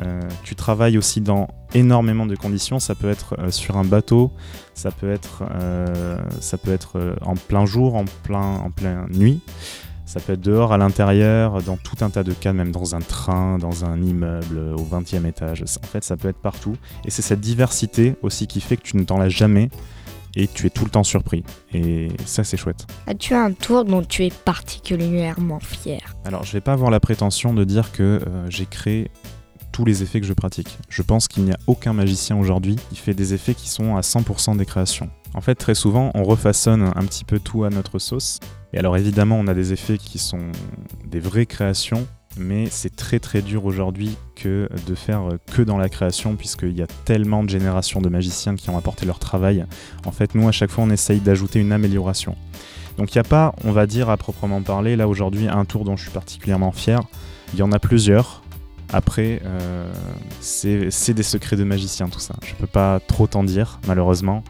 Euh, 0.00 0.20
tu 0.42 0.54
travailles 0.54 0.98
aussi 0.98 1.20
dans 1.20 1.48
énormément 1.72 2.26
de 2.26 2.34
conditions. 2.36 2.78
Ça 2.78 2.94
peut 2.94 3.10
être 3.10 3.36
euh, 3.38 3.50
sur 3.50 3.76
un 3.76 3.84
bateau, 3.84 4.32
ça 4.74 4.90
peut 4.90 5.10
être, 5.10 5.44
euh, 5.50 6.18
ça 6.40 6.58
peut 6.58 6.72
être 6.72 7.16
en 7.22 7.34
plein 7.34 7.66
jour, 7.66 7.94
en 7.94 8.04
plein, 8.22 8.56
en 8.56 8.70
plein 8.70 9.06
nuit. 9.08 9.40
Ça 10.06 10.20
peut 10.20 10.34
être 10.34 10.40
dehors, 10.40 10.72
à 10.72 10.78
l'intérieur, 10.78 11.62
dans 11.62 11.76
tout 11.76 12.04
un 12.04 12.10
tas 12.10 12.22
de 12.22 12.32
cas, 12.32 12.52
même 12.52 12.70
dans 12.70 12.94
un 12.94 13.00
train, 13.00 13.58
dans 13.58 13.84
un 13.84 14.00
immeuble, 14.02 14.58
au 14.76 14.84
20e 14.84 15.26
étage. 15.26 15.62
En 15.62 15.86
fait, 15.86 16.04
ça 16.04 16.16
peut 16.16 16.28
être 16.28 16.38
partout. 16.38 16.76
Et 17.04 17.10
c'est 17.10 17.22
cette 17.22 17.40
diversité 17.40 18.14
aussi 18.22 18.46
qui 18.46 18.60
fait 18.60 18.76
que 18.76 18.82
tu 18.82 18.96
ne 18.96 19.04
t'en 19.04 19.18
lasses 19.18 19.32
jamais 19.32 19.70
et 20.36 20.48
tu 20.48 20.66
es 20.66 20.70
tout 20.70 20.84
le 20.84 20.90
temps 20.90 21.04
surpris. 21.04 21.44
Et 21.72 22.08
ça, 22.26 22.44
c'est 22.44 22.56
chouette. 22.56 22.86
As-tu 23.06 23.34
un 23.34 23.52
tour 23.52 23.84
dont 23.84 24.02
tu 24.02 24.24
es 24.24 24.30
particulièrement 24.30 25.60
fier? 25.60 26.00
Alors, 26.24 26.44
je 26.44 26.52
vais 26.52 26.60
pas 26.60 26.72
avoir 26.72 26.90
la 26.90 27.00
prétention 27.00 27.54
de 27.54 27.64
dire 27.64 27.92
que 27.92 28.02
euh, 28.02 28.50
j'ai 28.50 28.66
créé 28.66 29.10
les 29.82 30.02
effets 30.02 30.20
que 30.20 30.26
je 30.26 30.34
pratique. 30.34 30.78
Je 30.90 31.02
pense 31.02 31.26
qu'il 31.26 31.44
n'y 31.44 31.52
a 31.52 31.58
aucun 31.66 31.94
magicien 31.94 32.36
aujourd'hui 32.36 32.76
qui 32.90 32.96
fait 32.96 33.14
des 33.14 33.32
effets 33.32 33.54
qui 33.54 33.68
sont 33.68 33.96
à 33.96 34.02
100% 34.02 34.56
des 34.58 34.66
créations. 34.66 35.08
En 35.34 35.40
fait, 35.40 35.54
très 35.54 35.74
souvent, 35.74 36.10
on 36.14 36.22
refaçonne 36.22 36.92
un 36.94 37.04
petit 37.04 37.24
peu 37.24 37.40
tout 37.40 37.64
à 37.64 37.70
notre 37.70 37.98
sauce. 37.98 38.38
Et 38.72 38.78
alors 38.78 38.96
évidemment, 38.96 39.36
on 39.36 39.46
a 39.46 39.54
des 39.54 39.72
effets 39.72 39.98
qui 39.98 40.18
sont 40.18 40.52
des 41.06 41.18
vraies 41.18 41.46
créations, 41.46 42.06
mais 42.36 42.66
c'est 42.70 42.94
très 42.94 43.18
très 43.18 43.42
dur 43.42 43.64
aujourd'hui 43.64 44.16
que 44.36 44.68
de 44.86 44.94
faire 44.94 45.22
que 45.52 45.62
dans 45.62 45.78
la 45.78 45.88
création 45.88 46.36
puisqu'il 46.36 46.76
y 46.76 46.82
a 46.82 46.86
tellement 47.04 47.44
de 47.44 47.48
générations 47.48 48.00
de 48.00 48.08
magiciens 48.08 48.56
qui 48.56 48.70
ont 48.70 48.78
apporté 48.78 49.06
leur 49.06 49.18
travail. 49.18 49.64
En 50.04 50.12
fait, 50.12 50.34
nous 50.34 50.48
à 50.48 50.52
chaque 50.52 50.70
fois 50.70 50.84
on 50.84 50.90
essaye 50.90 51.20
d'ajouter 51.20 51.60
une 51.60 51.72
amélioration. 51.72 52.36
Donc 52.98 53.14
il 53.14 53.18
n'y 53.18 53.20
a 53.20 53.28
pas, 53.28 53.54
on 53.64 53.72
va 53.72 53.86
dire 53.86 54.10
à 54.10 54.16
proprement 54.16 54.62
parler, 54.62 54.96
là 54.96 55.08
aujourd'hui 55.08 55.48
un 55.48 55.64
tour 55.64 55.84
dont 55.84 55.96
je 55.96 56.02
suis 56.02 56.12
particulièrement 56.12 56.72
fier. 56.72 57.00
Il 57.52 57.58
y 57.58 57.62
en 57.62 57.72
a 57.72 57.78
plusieurs. 57.78 58.43
Après, 58.92 59.40
euh, 59.44 59.92
c'est 60.40 61.14
des 61.14 61.22
secrets 61.22 61.56
de 61.56 61.64
magicien 61.64 62.08
tout 62.08 62.20
ça. 62.20 62.34
Je 62.44 62.52
ne 62.52 62.56
peux 62.56 62.66
pas 62.66 63.00
trop 63.00 63.26
t'en 63.26 63.44
dire 63.44 63.80
malheureusement. 63.86 64.44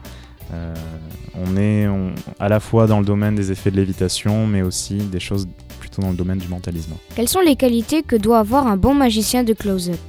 Euh, 0.53 0.73
on 1.33 1.57
est 1.57 1.87
à 2.39 2.49
la 2.49 2.59
fois 2.59 2.87
dans 2.87 2.99
le 2.99 3.05
domaine 3.05 3.35
des 3.35 3.51
effets 3.51 3.71
de 3.71 3.77
lévitation, 3.77 4.45
mais 4.45 4.61
aussi 4.61 4.97
des 4.97 5.19
choses 5.19 5.47
plutôt 5.79 6.01
dans 6.01 6.11
le 6.11 6.15
domaine 6.15 6.37
du 6.37 6.47
mentalisme. 6.47 6.93
Quelles 7.15 7.27
sont 7.27 7.41
les 7.41 7.55
qualités 7.55 8.03
que 8.03 8.15
doit 8.15 8.39
avoir 8.39 8.67
un 8.67 8.77
bon 8.77 8.93
magicien 8.93 9.43
de 9.43 9.53
close-up? 9.53 9.99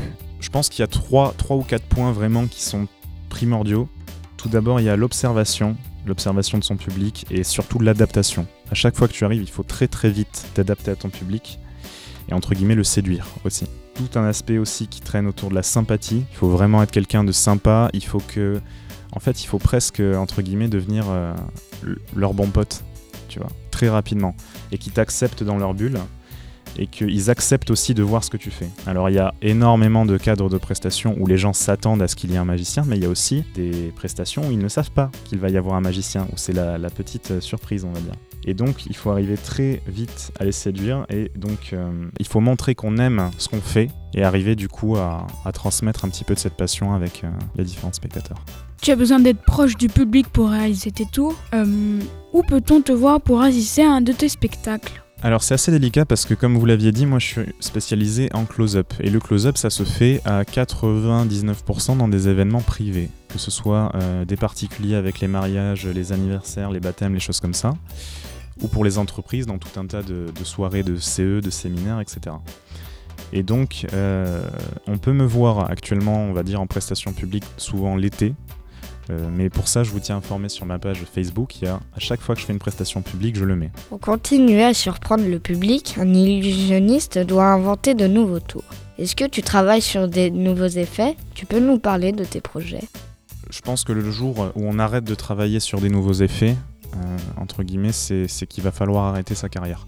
Je 0.41 0.51
pense 0.51 0.69
qu'il 0.69 0.81
y 0.81 0.85
a 0.85 0.89
trois, 0.89 1.35
trois 1.37 1.57
ou 1.57 1.63
quatre 1.63 1.85
points 1.85 2.13
vraiment 2.13 2.47
qui 2.47 2.63
sont 2.63 2.87
primordiaux. 3.31 3.89
Tout 4.37 4.49
d'abord, 4.49 4.81
il 4.81 4.85
y 4.85 4.89
a 4.89 4.97
l'observation, 4.97 5.77
l'observation 6.07 6.59
de 6.59 6.65
son 6.65 6.77
public 6.77 7.27
et 7.31 7.43
surtout 7.43 7.79
l'adaptation. 7.79 8.47
À 8.71 8.75
chaque 8.75 8.97
fois 8.97 9.09
que 9.09 9.13
tu 9.13 9.25
arrives, 9.25 9.43
il 9.43 9.51
faut 9.51 9.63
très 9.63 9.89
très 9.89 10.11
vite 10.11 10.47
t'adapter 10.55 10.91
à 10.91 10.97
ton 10.97 11.09
public 11.09 11.59
et 12.29 12.35
entre 12.35 12.55
guillemets 12.55 12.75
le 12.75 12.85
séduire 12.85 13.27
aussi. 13.45 13.67
Tout 13.97 14.19
un 14.19 14.25
aspect 14.25 14.59
aussi 14.59 14.89
qui 14.89 15.01
traîne 15.01 15.27
autour 15.27 15.51
de 15.51 15.55
la 15.55 15.63
sympathie. 15.63 16.25
Il 16.31 16.37
faut 16.37 16.49
vraiment 16.49 16.83
être 16.83 16.91
quelqu'un 16.91 17.25
de 17.25 17.33
sympa. 17.33 17.89
Il 17.93 18.05
faut 18.05 18.21
que 18.21 18.61
en 19.13 19.19
fait, 19.19 19.43
il 19.43 19.47
faut 19.47 19.59
presque, 19.59 20.01
entre 20.01 20.43
guillemets, 20.43 20.69
devenir 20.69 21.07
euh, 21.09 21.35
leur 22.15 22.35
bon 22.35 22.49
pote, 22.49 22.85
tu 23.29 23.39
vois, 23.39 23.49
très 23.71 23.89
rapidement. 23.89 24.35
Et 24.73 24.79
qu'ils 24.79 24.93
t'acceptent 24.93 25.43
dans 25.43 25.57
leur 25.57 25.73
bulle 25.73 25.99
et 26.79 26.87
qu'ils 26.87 27.31
acceptent 27.31 27.71
aussi 27.71 27.95
de 27.95 28.03
voir 28.03 28.25
ce 28.25 28.31
que 28.31 28.37
tu 28.37 28.51
fais. 28.51 28.69
Alors 28.87 29.09
il 29.11 29.15
y 29.15 29.19
a 29.19 29.35
énormément 29.43 30.07
de 30.07 30.17
cadres 30.17 30.49
de 30.49 30.59
prestations 30.59 31.17
où 31.19 31.27
les 31.27 31.39
gens 31.39 31.53
s'attendent 31.53 32.03
à 32.03 32.09
ce 32.09 32.17
qu'il 32.17 32.31
y 32.31 32.35
ait 32.35 32.39
un 32.39 32.45
magicien, 32.45 32.85
mais 32.87 32.97
il 32.97 33.03
y 33.03 33.07
a 33.07 33.09
aussi 33.09 33.45
des 33.55 33.93
prestations 33.95 34.49
où 34.49 34.51
ils 34.51 34.59
ne 34.59 34.69
savent 34.69 34.91
pas 34.91 35.11
qu'il 35.25 35.39
va 35.39 35.49
y 35.49 35.57
avoir 35.57 35.77
un 35.77 35.81
magicien, 35.81 36.27
où 36.33 36.37
c'est 36.37 36.53
la, 36.53 36.79
petite 36.91 37.33
euh, 37.33 37.41
surprise, 37.41 37.85
on 37.85 37.93
va 37.93 38.01
dire. 38.01 38.15
Et 38.45 38.55
donc 38.55 38.87
il 38.87 38.97
faut 38.97 39.11
arriver 39.11 39.37
très 39.37 39.83
vite 39.87 40.33
à 40.39 40.45
les 40.45 40.53
séduire, 40.53 41.05
et 41.11 41.31
donc 41.37 41.73
euh, 41.73 41.91
il 42.19 42.27
faut 42.27 42.41
montrer 42.41 42.75
qu'on 42.75 42.97
aime 42.99 43.31
ce 43.39 43.49
qu'on 43.49 43.61
fait, 43.61 43.91
et 44.15 44.23
arriver 44.23 44.55
du 44.55 44.69
coup 44.69 44.97
à, 44.97 45.27
transmettre 45.53 46.05
un 46.05 46.09
petit 46.09 46.25
peu 46.25 46.35
de 46.35 46.39
cette 46.39 46.55
passion 46.55 46.95
avec 46.95 47.23
les 47.57 47.65
différents 47.65 47.93
spectateurs. 47.93 48.39
Tu 48.83 48.91
as 48.91 48.97
besoin 48.97 49.19
d'être 49.19 49.43
proche 49.43 49.77
du 49.77 49.89
public 49.89 50.29
pour 50.29 50.51
réaliser 50.51 50.91
tes 50.91 51.07
tours. 51.07 51.35
Euh, 51.55 52.01
où 52.33 52.43
peut-on 52.43 52.83
te 52.83 52.93
voir 52.93 53.21
pour 53.21 53.41
assister 53.41 53.83
à 53.83 53.91
un 53.91 54.01
de 54.01 54.13
tes 54.13 54.29
spectacles? 54.29 55.03
Alors 55.23 55.43
c'est 55.43 55.55
assez 55.55 55.73
délicat 55.73 56.05
parce 56.05 56.27
que 56.27 56.35
comme 56.35 56.59
vous 56.59 56.67
l'aviez 56.67 56.93
dit, 56.93 57.07
moi 57.07 57.19
je 57.19 57.27
suis 57.27 57.55
spécialisé 57.61 58.29
en 58.35 58.45
close-up. 58.45 58.93
Et 59.01 59.09
le 59.09 59.19
close-up 59.19 59.57
ça 59.57 59.71
se 59.71 59.83
fait 59.83 60.21
à 60.27 60.43
99% 60.43 61.97
dans 61.97 62.09
des 62.09 62.29
événements 62.29 62.61
privés. 62.61 63.09
Que 63.29 63.39
ce 63.39 63.51
soit 63.51 63.93
euh, 63.95 64.25
des 64.25 64.37
particuliers 64.37 64.95
avec 64.95 65.21
les 65.21 65.29
mariages, 65.29 65.87
les 65.87 66.13
anniversaires, 66.13 66.71
les 66.71 66.81
baptêmes, 66.81 67.15
les 67.15 67.21
choses 67.21 67.41
comme 67.41 67.55
ça. 67.55 67.75
Ou 68.61 68.69
pour 68.69 68.85
les 68.85 68.99
entreprises 68.99 69.47
dans 69.47 69.59
tout 69.59 69.81
un 69.81 69.87
tas 69.87 70.03
de, 70.03 70.27
soirées 70.45 70.83
de 70.83 70.97
CE, 70.97 71.41
de 71.41 71.51
séminaires, 71.51 72.01
etc. 72.01 72.37
Et 73.33 73.43
donc 73.43 73.87
euh, 73.95 74.47
on 74.87 74.99
peut 74.99 75.13
me 75.13 75.25
voir 75.25 75.71
actuellement, 75.71 76.25
on 76.25 76.35
va 76.35 76.43
dire 76.43 76.61
en 76.61 76.67
prestation 76.67 77.13
publique, 77.13 77.45
souvent 77.57 77.97
l'été, 77.97 78.35
euh, 79.11 79.29
mais 79.33 79.51
pour 79.51 79.69
ça, 79.69 79.85
je 79.85 79.91
vous 79.91 80.01
tiens 80.01 80.17
informé 80.17 80.49
sur 80.49 80.67
ma 80.67 80.79
page 80.79 81.03
Facebook. 81.13 81.61
Il 81.61 81.67
y 81.67 81.69
a, 81.69 81.75
à 81.75 81.99
chaque 81.99 82.21
fois 82.21 82.35
que 82.35 82.41
je 82.41 82.47
fais 82.47 82.53
une 82.53 82.59
prestation 82.59 83.03
publique, 83.03 83.37
je 83.37 83.45
le 83.45 83.57
mets. 83.57 83.71
Pour 83.89 84.01
continuer 84.01 84.65
à 84.65 84.75
surprendre 84.75 85.27
le 85.27 85.39
public, 85.39 85.95
un 85.99 86.13
illusionniste 86.13 87.19
doit 87.19 87.47
inventer 87.47 87.95
de 87.95 88.07
nouveaux 88.07 88.41
tours. 88.41 88.65
Est-ce 88.99 89.15
que 89.15 89.27
tu 89.27 89.43
travailles 89.43 89.83
sur 89.83 90.09
des 90.09 90.31
nouveaux 90.31 90.67
effets? 90.67 91.17
Tu 91.35 91.47
peux 91.47 91.61
nous 91.61 91.79
parler 91.79 92.13
de 92.13 92.25
tes 92.25 92.41
projets? 92.41 92.85
Je 93.51 93.61
pense 93.61 93.85
que 93.85 93.93
le 93.93 94.11
jour 94.11 94.51
où 94.57 94.63
on 94.67 94.79
arrête 94.79 95.05
de 95.05 95.15
travailler 95.15 95.61
sur 95.61 95.81
des 95.81 95.89
nouveaux 95.89 96.15
effets, 96.15 96.57
euh, 96.95 97.17
entre 97.37 97.63
guillemets, 97.63 97.93
c'est 97.93 98.47
qu'il 98.49 98.65
va 98.65 98.73
falloir 98.73 99.05
arrêter 99.05 99.35
sa 99.35 99.49
carrière. 99.49 99.87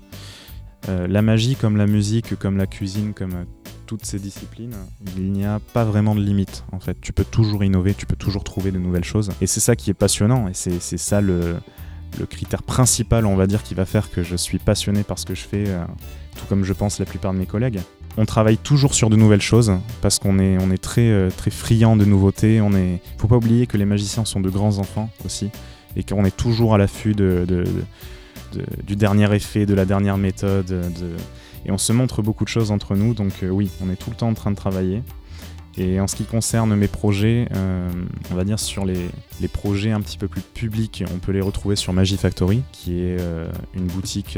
Euh, 0.89 1.09
la 1.09 1.23
magie, 1.23 1.57
comme 1.57 1.77
la 1.77 1.87
musique, 1.87 2.39
comme 2.39 2.57
la 2.57 2.67
cuisine, 2.67 3.15
comme 3.15 3.47
toutes 3.88 4.04
ces 4.04 4.18
disciplines, 4.18 4.76
il 5.16 5.33
n'y 5.33 5.47
a 5.47 5.61
pas 5.73 5.83
vraiment 5.83 6.14
de 6.14 6.21
limite 6.21 6.62
en 6.73 6.78
fait. 6.78 7.00
Tu 7.00 7.14
peux 7.14 7.25
toujours 7.25 7.64
innover, 7.64 7.95
tu 7.95 8.04
peux 8.04 8.16
toujours 8.16 8.45
trouver 8.45 8.71
de 8.71 8.78
nouvelles 8.78 9.02
choses. 9.02 9.30
Et 9.40 9.47
c'est 9.47 9.61
ça 9.61 9.76
qui 9.76 9.88
est 9.88 9.95
passionnant 9.95 10.47
et 10.47 10.52
c'est 10.52 10.78
ça 10.99 11.23
le, 11.23 11.57
critère 12.28 12.62
principal, 12.62 13.25
on 13.25 13.35
va 13.35 13.47
dire, 13.47 13.62
qui 13.62 13.75
va 13.75 13.87
faire 13.87 14.11
que 14.11 14.23
je 14.23 14.37
suis 14.37 14.59
passionné 14.59 15.04
par 15.04 15.18
ce 15.18 15.25
que 15.25 15.35
je 15.35 15.40
fais, 15.40 15.64
euh, 15.68 15.83
tout 16.37 16.45
comme 16.50 16.64
je 16.64 16.75
pense 16.75 16.99
la 16.99 17.07
plupart 17.07 17.33
de 17.33 17.38
mes 17.38 17.47
collègues. 17.47 17.80
On 18.18 18.26
travaille 18.26 18.59
toujours 18.59 18.95
sur 18.95 19.09
de 19.09 19.16
nouvelles 19.16 19.40
choses 19.40 19.73
parce 20.02 20.18
qu'on 20.18 20.38
est, 20.38 20.59
très, 20.78 21.09
euh, 21.09 21.30
friand 21.30 21.97
de 21.97 22.04
nouveautés. 22.04 22.61
On 22.61 22.75
est, 22.75 23.00
faut 23.16 23.28
pas 23.28 23.37
oublier 23.37 23.66
que 23.66 23.78
les 23.78 23.87
magiciens 23.87 24.26
sont 24.26 24.40
de 24.40 24.50
grands 24.50 24.78
enfants 24.78 25.09
aussi 25.25 25.49
et 25.97 26.02
qu'on 26.02 26.26
est 26.26 26.37
toujours 26.37 26.75
à 26.75 26.78
l'affût 26.78 27.14
du 27.14 28.97
dernier 28.97 29.35
effet, 29.35 29.64
de 29.64 29.73
la 29.73 29.87
dernière 29.87 30.18
méthode. 30.18 30.66
De, 30.66 30.83
et 31.67 31.71
on 31.71 31.79
se 31.79 31.93
montre 31.93 32.23
beaucoup 32.23 32.45
de 32.45 32.49
choses 32.49 32.71
entre 32.71 32.95
nous, 32.95 33.15
donc 33.15 33.33
euh, 33.43 33.49
oui, 33.49 33.71
on 33.85 33.91
est 33.91 33.97
tout 33.97 34.11
le 34.11 34.17
temps 34.17 34.29
en 34.29 34.35
train 34.35 34.50
de 34.50 34.57
travailler. 34.57 35.03
Et 35.77 36.00
en 36.00 36.09
ce 36.09 36.17
qui 36.17 36.25
concerne 36.25 36.75
mes 36.75 36.88
projets, 36.88 37.47
euh, 37.55 37.88
on 38.33 38.35
va 38.35 38.43
dire 38.43 38.59
sur 38.59 38.85
les, 38.85 39.11
projets 39.53 39.93
un 39.93 40.00
petit 40.00 40.19
peu 40.19 40.27
plus 40.27 40.41
publics, 40.41 41.05
on 41.15 41.19
peut 41.19 41.31
les 41.31 41.41
retrouver 41.41 41.77
sur 41.77 41.93
Magie 41.93 42.17
Factory, 42.17 42.62
qui 42.73 42.99
est 42.99 43.21
euh, 43.21 43.49
une 43.75 43.87
boutique 43.87 44.37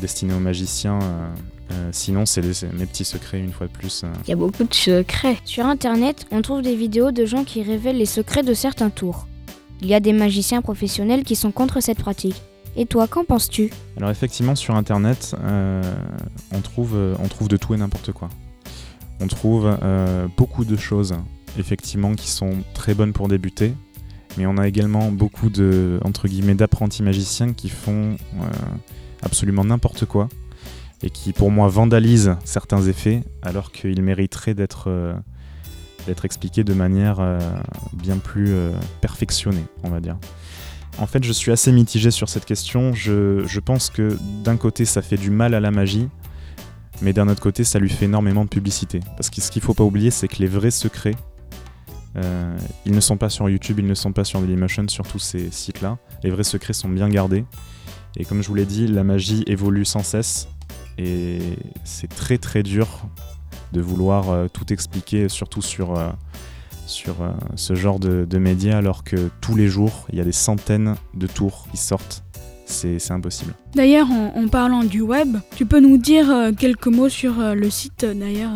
destinée 0.00 0.34
aux 0.34 0.40
magiciens. 0.40 1.00
sinon, 1.90 2.26
c'est 2.26 2.42
mes 2.74 2.86
petits 2.86 3.04
secrets 3.04 3.40
une 3.40 3.52
fois 3.52 3.66
de 3.66 3.72
plus. 3.72 4.04
Il 4.26 4.30
y 4.30 4.32
a 4.32 4.36
beaucoup 4.36 4.62
de 4.62 4.72
secrets. 4.72 5.38
Sur 5.44 5.66
Internet, 5.66 6.26
on 6.30 6.42
trouve 6.42 6.62
des 6.62 6.76
vidéos 6.76 7.10
de 7.10 7.26
gens 7.26 7.42
qui 7.42 7.64
révèlent 7.64 7.98
les 7.98 8.06
secrets 8.06 8.44
de 8.44 8.54
certains 8.54 8.90
tours. 8.90 9.26
Il 9.80 9.88
y 9.88 9.94
a 9.94 10.00
des 10.00 10.12
magiciens 10.12 10.62
professionnels 10.62 11.24
qui 11.24 11.34
sont 11.34 11.50
contre 11.50 11.80
cette 11.80 11.98
pratique. 11.98 12.40
Et 12.80 12.86
toi, 12.86 13.08
qu'en 13.08 13.24
penses-tu 13.24 13.70
Alors 13.96 14.08
effectivement, 14.08 14.54
sur 14.54 14.76
Internet, 14.76 15.34
euh, 15.42 15.82
on, 16.52 16.60
trouve, 16.60 16.92
euh, 16.94 17.16
on 17.18 17.26
trouve 17.26 17.48
de 17.48 17.56
tout 17.56 17.74
et 17.74 17.76
n'importe 17.76 18.12
quoi. 18.12 18.28
On 19.18 19.26
trouve 19.26 19.76
euh, 19.82 20.28
beaucoup 20.36 20.64
de 20.64 20.76
choses, 20.76 21.16
effectivement, 21.58 22.14
qui 22.14 22.30
sont 22.30 22.52
très 22.74 22.94
bonnes 22.94 23.12
pour 23.12 23.26
débuter, 23.26 23.74
mais 24.36 24.46
on 24.46 24.58
a 24.58 24.68
également 24.68 25.10
beaucoup 25.10 25.50
de, 25.50 25.98
entre 26.04 26.28
d'apprentis 26.28 27.02
magiciens 27.02 27.52
qui 27.52 27.68
font 27.68 28.16
absolument 29.22 29.64
n'importe 29.64 30.04
quoi 30.04 30.28
et 31.02 31.10
qui, 31.10 31.32
pour 31.32 31.50
moi, 31.50 31.66
vandalisent 31.66 32.36
certains 32.44 32.82
effets, 32.82 33.24
alors 33.42 33.72
qu'ils 33.72 34.02
mériteraient 34.02 34.54
d'être 34.54 35.16
d'être 36.06 36.24
expliqués 36.24 36.62
de 36.62 36.74
manière 36.74 37.18
bien 37.92 38.18
plus 38.18 38.54
perfectionnée, 39.00 39.64
on 39.82 39.90
va 39.90 40.00
dire. 40.00 40.16
En 40.98 41.06
fait, 41.06 41.22
je 41.22 41.32
suis 41.32 41.52
assez 41.52 41.70
mitigé 41.70 42.10
sur 42.10 42.28
cette 42.28 42.44
question. 42.44 42.92
Je, 42.92 43.60
pense 43.60 43.88
que 43.88 44.16
d'un 44.42 44.56
côté, 44.56 44.84
ça 44.84 45.00
fait 45.00 45.16
du 45.16 45.30
mal 45.30 45.54
à 45.54 45.60
la 45.60 45.70
magie, 45.70 46.08
mais 47.02 47.12
d'un 47.12 47.28
autre 47.28 47.40
côté, 47.40 47.62
ça 47.62 47.78
lui 47.78 47.88
fait 47.88 48.06
énormément 48.06 48.44
de 48.44 48.50
publicité. 48.50 49.00
Parce 49.16 49.30
que 49.30 49.40
ce 49.40 49.50
qu'il 49.50 49.62
ne 49.62 49.66
faut 49.66 49.74
pas 49.74 49.84
oublier, 49.84 50.10
c'est 50.10 50.26
que 50.26 50.38
les 50.38 50.48
vrais 50.48 50.72
secrets, 50.72 51.14
euh, 52.16 52.56
ils 52.84 52.92
ne 52.92 53.00
sont 53.00 53.16
pas 53.16 53.28
sur 53.28 53.48
YouTube, 53.48 53.78
ils 53.78 53.86
ne 53.86 53.94
sont 53.94 54.12
pas 54.12 54.24
sur 54.24 54.40
Dailymotion, 54.40 54.88
sur 54.88 55.06
tous 55.06 55.20
ces 55.20 55.52
sites-là. 55.52 55.98
Les 56.24 56.30
vrais 56.30 56.42
secrets 56.42 56.72
sont 56.72 56.88
bien 56.88 57.08
gardés. 57.08 57.44
Et 58.16 58.24
comme 58.24 58.42
je 58.42 58.48
vous 58.48 58.56
l'ai 58.56 58.66
dit, 58.66 58.88
la 58.88 59.04
magie 59.04 59.44
évolue 59.46 59.84
sans 59.84 60.02
cesse. 60.02 60.48
Et 60.96 61.38
c'est 61.84 62.08
très 62.08 62.38
très 62.38 62.64
dur 62.64 62.88
de 63.72 63.80
vouloir 63.80 64.30
euh, 64.30 64.48
tout 64.48 64.72
expliquer, 64.72 65.28
surtout 65.28 65.62
sur... 65.62 65.96
Euh, 65.96 66.10
sur 66.88 67.22
euh, 67.22 67.30
ce 67.54 67.74
genre 67.74 68.00
de, 68.00 68.38
médias 68.38 68.78
alors 68.78 69.04
que 69.04 69.30
tous 69.40 69.54
les 69.54 69.68
jours, 69.68 70.06
il 70.12 70.18
y 70.18 70.20
a 70.20 70.24
des 70.24 70.32
centaines 70.32 70.96
de 71.14 71.26
tours 71.26 71.66
qui 71.70 71.76
sortent. 71.76 72.24
C'est 72.66 73.10
impossible. 73.10 73.54
D'ailleurs, 73.74 74.08
en, 74.10 74.46
parlant 74.48 74.84
du 74.84 75.00
web, 75.00 75.38
tu 75.56 75.64
peux 75.64 75.80
nous 75.80 75.96
dire 75.96 76.30
euh, 76.30 76.52
quelques 76.52 76.88
mots 76.88 77.08
sur 77.08 77.40
euh, 77.40 77.54
le 77.54 77.70
site 77.70 78.04
d'ailleurs 78.04 78.50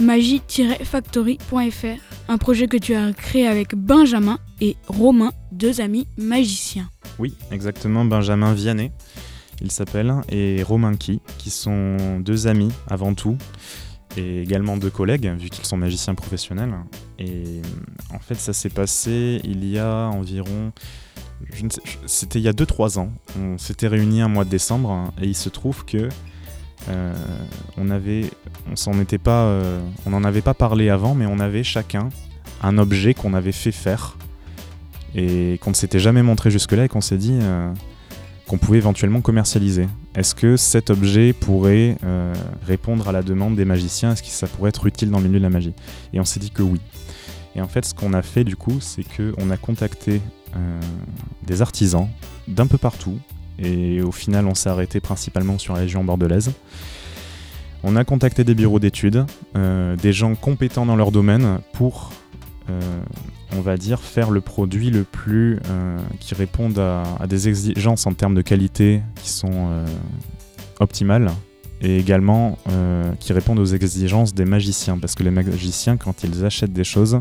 magie-factory.fr, 0.00 2.00
un 2.28 2.38
projet 2.38 2.66
que 2.66 2.76
tu 2.76 2.94
as 2.94 3.12
créé 3.12 3.46
avec 3.46 3.76
Benjamin 3.76 4.38
et 4.60 4.76
Romain, 4.88 5.30
deux 5.52 5.80
amis 5.80 6.08
magiciens. 6.16 6.88
Oui, 7.20 7.34
exactement, 7.52 8.04
Benjamin 8.04 8.52
Vianney, 8.52 8.90
il 9.60 9.70
s'appelle, 9.70 10.12
et 10.28 10.64
Romain 10.64 10.96
Qui, 10.96 11.20
qui 11.38 11.50
sont 11.50 12.18
deux 12.18 12.48
amis 12.48 12.72
avant 12.88 13.14
tout 13.14 13.36
et 14.16 14.42
également 14.42 14.76
deux 14.76 14.90
collègues, 14.90 15.26
vu 15.38 15.48
qu'ils 15.48 15.64
sont 15.64 15.76
magiciens 15.76 16.14
professionnels. 16.14 16.74
Et 17.18 17.62
en 18.14 18.18
fait, 18.18 18.34
ça 18.34 18.52
s'est 18.52 18.70
passé 18.70 19.40
il 19.44 19.64
y 19.64 19.78
a 19.78 20.08
environ. 20.08 20.72
C'était 22.06 22.38
il 22.38 22.42
y 22.42 22.48
a 22.48 22.52
2-3 22.52 22.98
ans. 22.98 23.12
On 23.38 23.58
s'était 23.58 23.88
réunis 23.88 24.22
un 24.22 24.28
mois 24.28 24.44
de 24.44 24.50
décembre 24.50 25.12
et 25.20 25.26
il 25.26 25.36
se 25.36 25.48
trouve 25.48 25.84
que 25.84 26.08
euh, 26.88 27.14
on 27.76 27.90
avait, 27.90 28.30
on 28.70 28.76
s'en 28.76 28.98
était 29.00 29.18
pas, 29.18 29.44
euh, 29.44 29.80
on 30.06 30.10
n'en 30.10 30.24
avait 30.24 30.40
pas 30.40 30.54
parlé 30.54 30.88
avant, 30.88 31.14
mais 31.14 31.26
on 31.26 31.38
avait 31.38 31.62
chacun 31.62 32.08
un 32.62 32.78
objet 32.78 33.14
qu'on 33.14 33.34
avait 33.34 33.52
fait 33.52 33.72
faire 33.72 34.16
et 35.14 35.58
qu'on 35.60 35.70
ne 35.70 35.74
s'était 35.74 35.98
jamais 35.98 36.22
montré 36.22 36.50
jusque-là 36.50 36.84
et 36.84 36.88
qu'on 36.88 37.00
s'est 37.00 37.18
dit 37.18 37.38
euh, 37.40 37.72
qu'on 38.46 38.58
pouvait 38.58 38.78
éventuellement 38.78 39.20
commercialiser. 39.20 39.88
Est-ce 40.14 40.34
que 40.34 40.56
cet 40.56 40.90
objet 40.90 41.32
pourrait 41.32 41.96
euh, 42.04 42.34
répondre 42.66 43.08
à 43.08 43.12
la 43.12 43.22
demande 43.22 43.56
des 43.56 43.64
magiciens? 43.64 44.12
Est-ce 44.12 44.22
que 44.22 44.28
ça 44.28 44.46
pourrait 44.46 44.70
être 44.70 44.86
utile 44.86 45.10
dans 45.10 45.18
le 45.18 45.26
milieu 45.26 45.38
de 45.38 45.44
la 45.44 45.50
magie? 45.50 45.74
Et 46.12 46.20
on 46.20 46.24
s'est 46.24 46.40
dit 46.40 46.50
que 46.50 46.62
oui. 46.62 46.80
Et 47.54 47.60
en 47.60 47.68
fait, 47.68 47.84
ce 47.84 47.94
qu'on 47.94 48.12
a 48.12 48.22
fait 48.22 48.44
du 48.44 48.56
coup, 48.56 48.80
c'est 48.80 49.04
qu'on 49.04 49.50
a 49.50 49.56
contacté 49.56 50.20
euh, 50.56 50.80
des 51.46 51.62
artisans 51.62 52.08
d'un 52.48 52.66
peu 52.66 52.78
partout. 52.78 53.18
Et 53.58 54.02
au 54.02 54.12
final, 54.12 54.46
on 54.46 54.54
s'est 54.54 54.70
arrêté 54.70 55.00
principalement 55.00 55.58
sur 55.58 55.74
la 55.74 55.80
région 55.80 56.02
bordelaise. 56.02 56.52
On 57.84 57.96
a 57.96 58.04
contacté 58.04 58.44
des 58.44 58.54
bureaux 58.54 58.78
d'études, 58.78 59.24
euh, 59.56 59.96
des 59.96 60.12
gens 60.12 60.34
compétents 60.34 60.86
dans 60.86 60.96
leur 60.96 61.10
domaine 61.10 61.58
pour, 61.72 62.12
on 62.68 63.60
va 63.60 63.76
dire, 63.76 64.00
faire 64.00 64.30
le 64.30 64.40
produit 64.40 64.90
le 64.90 65.04
plus 65.04 65.58
euh, 65.68 65.98
qui 66.20 66.34
réponde 66.34 66.78
à, 66.78 67.26
des 67.26 67.48
exigences 67.48 68.06
en 68.06 68.14
termes 68.14 68.34
de 68.34 68.42
qualité 68.42 69.02
qui 69.22 69.28
sont 69.28 69.50
euh, 69.52 69.86
optimales 70.80 71.30
et 71.82 71.98
également 71.98 72.58
euh, 72.70 73.12
qui 73.18 73.32
répondent 73.32 73.58
aux 73.58 73.66
exigences 73.66 74.34
des 74.34 74.44
magiciens 74.44 74.98
parce 74.98 75.14
que 75.14 75.22
les 75.22 75.30
magiciens 75.30 75.96
quand 75.96 76.22
ils 76.22 76.44
achètent 76.44 76.72
des 76.72 76.84
choses 76.84 77.20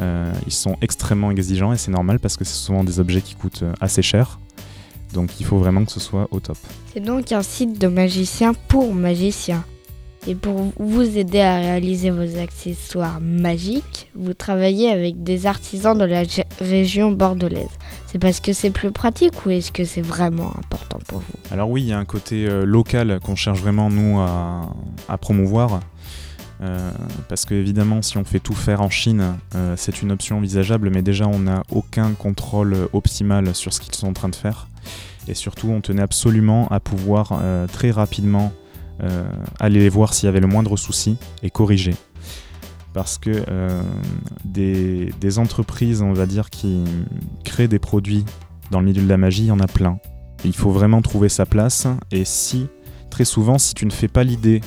euh, 0.00 0.32
ils 0.46 0.52
sont 0.52 0.76
extrêmement 0.80 1.30
exigeants 1.30 1.72
et 1.72 1.76
c'est 1.76 1.90
normal 1.90 2.18
parce 2.20 2.36
que 2.36 2.44
c'est 2.44 2.54
souvent 2.54 2.84
des 2.84 3.00
objets 3.00 3.20
qui 3.20 3.34
coûtent 3.34 3.64
euh, 3.64 3.72
assez 3.80 4.02
cher 4.02 4.38
donc 5.12 5.40
il 5.40 5.44
faut 5.44 5.58
vraiment 5.58 5.84
que 5.84 5.92
ce 5.92 6.00
soit 6.00 6.26
au 6.30 6.40
top. 6.40 6.56
C'est 6.94 7.04
donc 7.04 7.32
un 7.32 7.42
site 7.42 7.78
de 7.78 7.86
magiciens 7.86 8.54
pour 8.68 8.94
magiciens. 8.94 9.62
Et 10.28 10.36
pour 10.36 10.72
vous 10.78 11.18
aider 11.18 11.40
à 11.40 11.56
réaliser 11.56 12.10
vos 12.10 12.38
accessoires 12.38 13.18
magiques, 13.20 14.08
vous 14.14 14.34
travaillez 14.34 14.88
avec 14.88 15.24
des 15.24 15.46
artisans 15.46 15.98
de 15.98 16.04
la 16.04 16.22
région 16.60 17.10
bordelaise. 17.10 17.70
C'est 18.06 18.20
parce 18.20 18.38
que 18.38 18.52
c'est 18.52 18.70
plus 18.70 18.92
pratique 18.92 19.44
ou 19.44 19.50
est-ce 19.50 19.72
que 19.72 19.84
c'est 19.84 20.00
vraiment 20.02 20.52
important 20.56 21.00
pour 21.08 21.18
vous? 21.18 21.34
Alors 21.50 21.68
oui, 21.68 21.82
il 21.82 21.88
y 21.88 21.92
a 21.92 21.98
un 21.98 22.04
côté 22.04 22.46
euh, 22.46 22.64
local 22.64 23.18
qu'on 23.24 23.34
cherche 23.34 23.58
vraiment 23.60 23.90
nous 23.90 24.20
à, 24.20 25.18
promouvoir. 25.18 25.80
Euh, 26.60 26.92
parce 27.28 27.44
que 27.44 27.54
évidemment, 27.54 28.00
si 28.00 28.16
on 28.16 28.24
fait 28.24 28.38
tout 28.38 28.54
faire 28.54 28.80
en 28.80 28.90
Chine, 28.90 29.34
euh, 29.56 29.74
c'est 29.76 30.02
une 30.02 30.12
option 30.12 30.38
envisageable, 30.38 30.90
mais 30.90 31.02
déjà 31.02 31.26
on 31.26 31.40
n'a 31.40 31.64
aucun 31.72 32.12
contrôle 32.12 32.76
optimal 32.92 33.56
sur 33.56 33.72
ce 33.72 33.80
qu'ils 33.80 33.96
sont 33.96 34.06
en 34.06 34.12
train 34.12 34.28
de 34.28 34.36
faire. 34.36 34.68
Et 35.26 35.34
surtout, 35.34 35.68
on 35.68 35.80
tenait 35.80 36.02
absolument 36.02 36.68
à 36.68 36.78
pouvoir 36.78 37.40
très 37.72 37.90
rapidement 37.92 38.52
aller 39.58 39.80
les 39.80 39.88
voir 39.88 40.14
s'il 40.14 40.26
y 40.26 40.28
avait 40.28 40.40
le 40.40 40.46
moindre 40.46 40.76
souci 40.76 41.16
et 41.42 41.50
corriger. 41.50 41.94
Parce 42.92 43.16
que 43.16 43.30
euh, 43.48 43.82
des, 44.44 45.38
entreprises, 45.38 46.02
on 46.02 46.12
va 46.12 46.26
dire, 46.26 46.50
qui 46.50 46.84
créent 47.44 47.68
des 47.68 47.78
produits 47.78 48.24
dans 48.70 48.80
le 48.80 48.86
milieu 48.86 49.02
de 49.02 49.08
la 49.08 49.16
magie, 49.16 49.44
il 49.44 49.48
y 49.48 49.52
en 49.52 49.60
a 49.60 49.66
plein. 49.66 49.98
Il 50.44 50.54
faut 50.54 50.70
vraiment 50.70 51.00
trouver 51.00 51.28
sa 51.28 51.46
place. 51.46 51.86
Et 52.10 52.24
si, 52.24 52.66
très 53.10 53.24
souvent, 53.24 53.58
si 53.58 53.74
tu 53.74 53.86
ne 53.86 53.90
fais 53.90 54.08
pas 54.08 54.24
l'idée 54.24 54.60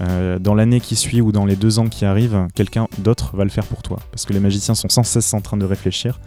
euh, 0.00 0.38
dans 0.38 0.54
l'année 0.54 0.80
qui 0.80 0.96
suit 0.96 1.20
ou 1.20 1.30
dans 1.30 1.44
les 1.44 1.56
deux 1.56 1.78
ans 1.78 1.88
qui 1.88 2.04
arrivent, 2.04 2.46
quelqu'un 2.54 2.88
d'autre 2.98 3.36
va 3.36 3.44
le 3.44 3.50
faire 3.50 3.66
pour 3.66 3.82
toi. 3.82 3.98
Parce 4.10 4.24
que 4.24 4.32
les 4.32 4.40
magiciens 4.40 4.74
sont 4.74 4.88
sans 4.88 5.02
cesse 5.02 5.34
en 5.34 5.40
train 5.40 5.56
de 5.58 5.66
réfléchir 5.66 6.20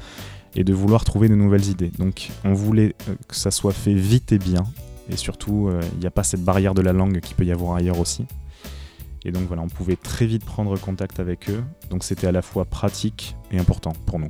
et 0.56 0.64
de 0.64 0.74
vouloir 0.74 1.06
trouver 1.06 1.28
de 1.28 1.36
nouvelles 1.36 1.70
idées. 1.70 1.92
Donc 1.98 2.30
on 2.44 2.54
voulait 2.54 2.94
euh, 3.10 3.16
que 3.28 3.36
ça 3.36 3.50
soit 3.50 3.74
fait 3.74 3.94
vite 3.94 4.32
et 4.32 4.38
bien. 4.38 4.64
Et 5.12 5.18
surtout, 5.18 5.68
euh, 5.68 5.82
il 5.94 6.00
n'y 6.00 6.08
a 6.08 6.12
pas 6.12 6.24
cette 6.24 6.44
barrière 6.44 6.74
de 6.74 6.82
la 6.82 6.94
langue 6.94 7.20
qui 7.20 7.34
peut 7.34 7.44
y 7.44 7.52
avoir 7.52 7.76
ailleurs 7.76 8.00
aussi. 8.00 8.26
Et 9.26 9.32
donc 9.32 9.44
voilà, 9.48 9.62
on 9.62 9.68
pouvait 9.68 9.98
très 9.98 10.26
vite 10.26 10.46
prendre 10.46 10.80
contact 10.80 11.20
avec 11.20 11.50
eux. 11.50 11.64
Donc 11.90 12.04
c'était 12.04 12.28
à 12.28 12.32
la 12.32 12.42
fois 12.42 12.66
pratique 12.66 13.36
et 13.52 13.60
important 13.60 13.92
pour 14.06 14.20
nous. 14.20 14.28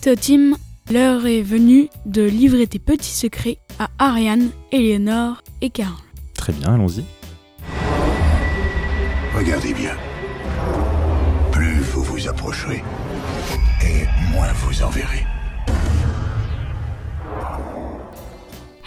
Théotime, 0.00 0.56
l'heure 0.92 1.26
est 1.26 1.42
venue 1.42 1.88
de 2.06 2.22
livrer 2.22 2.66
tes 2.66 2.78
petits 2.78 3.10
secrets 3.10 3.58
à 3.78 3.88
Ariane, 3.98 4.50
Eleonore 4.70 5.42
et 5.62 5.70
Karl. 5.70 5.96
Très 6.34 6.52
bien, 6.52 6.74
allons-y. 6.74 7.04
Regardez 9.34 9.72
bien. 9.72 9.96
Plus 11.50 11.80
vous 11.80 12.02
vous 12.02 12.28
approcherez, 12.28 12.82
et 13.82 14.04
moins 14.32 14.52
vous 14.52 14.82
en 14.82 14.90
verrez. 14.90 15.24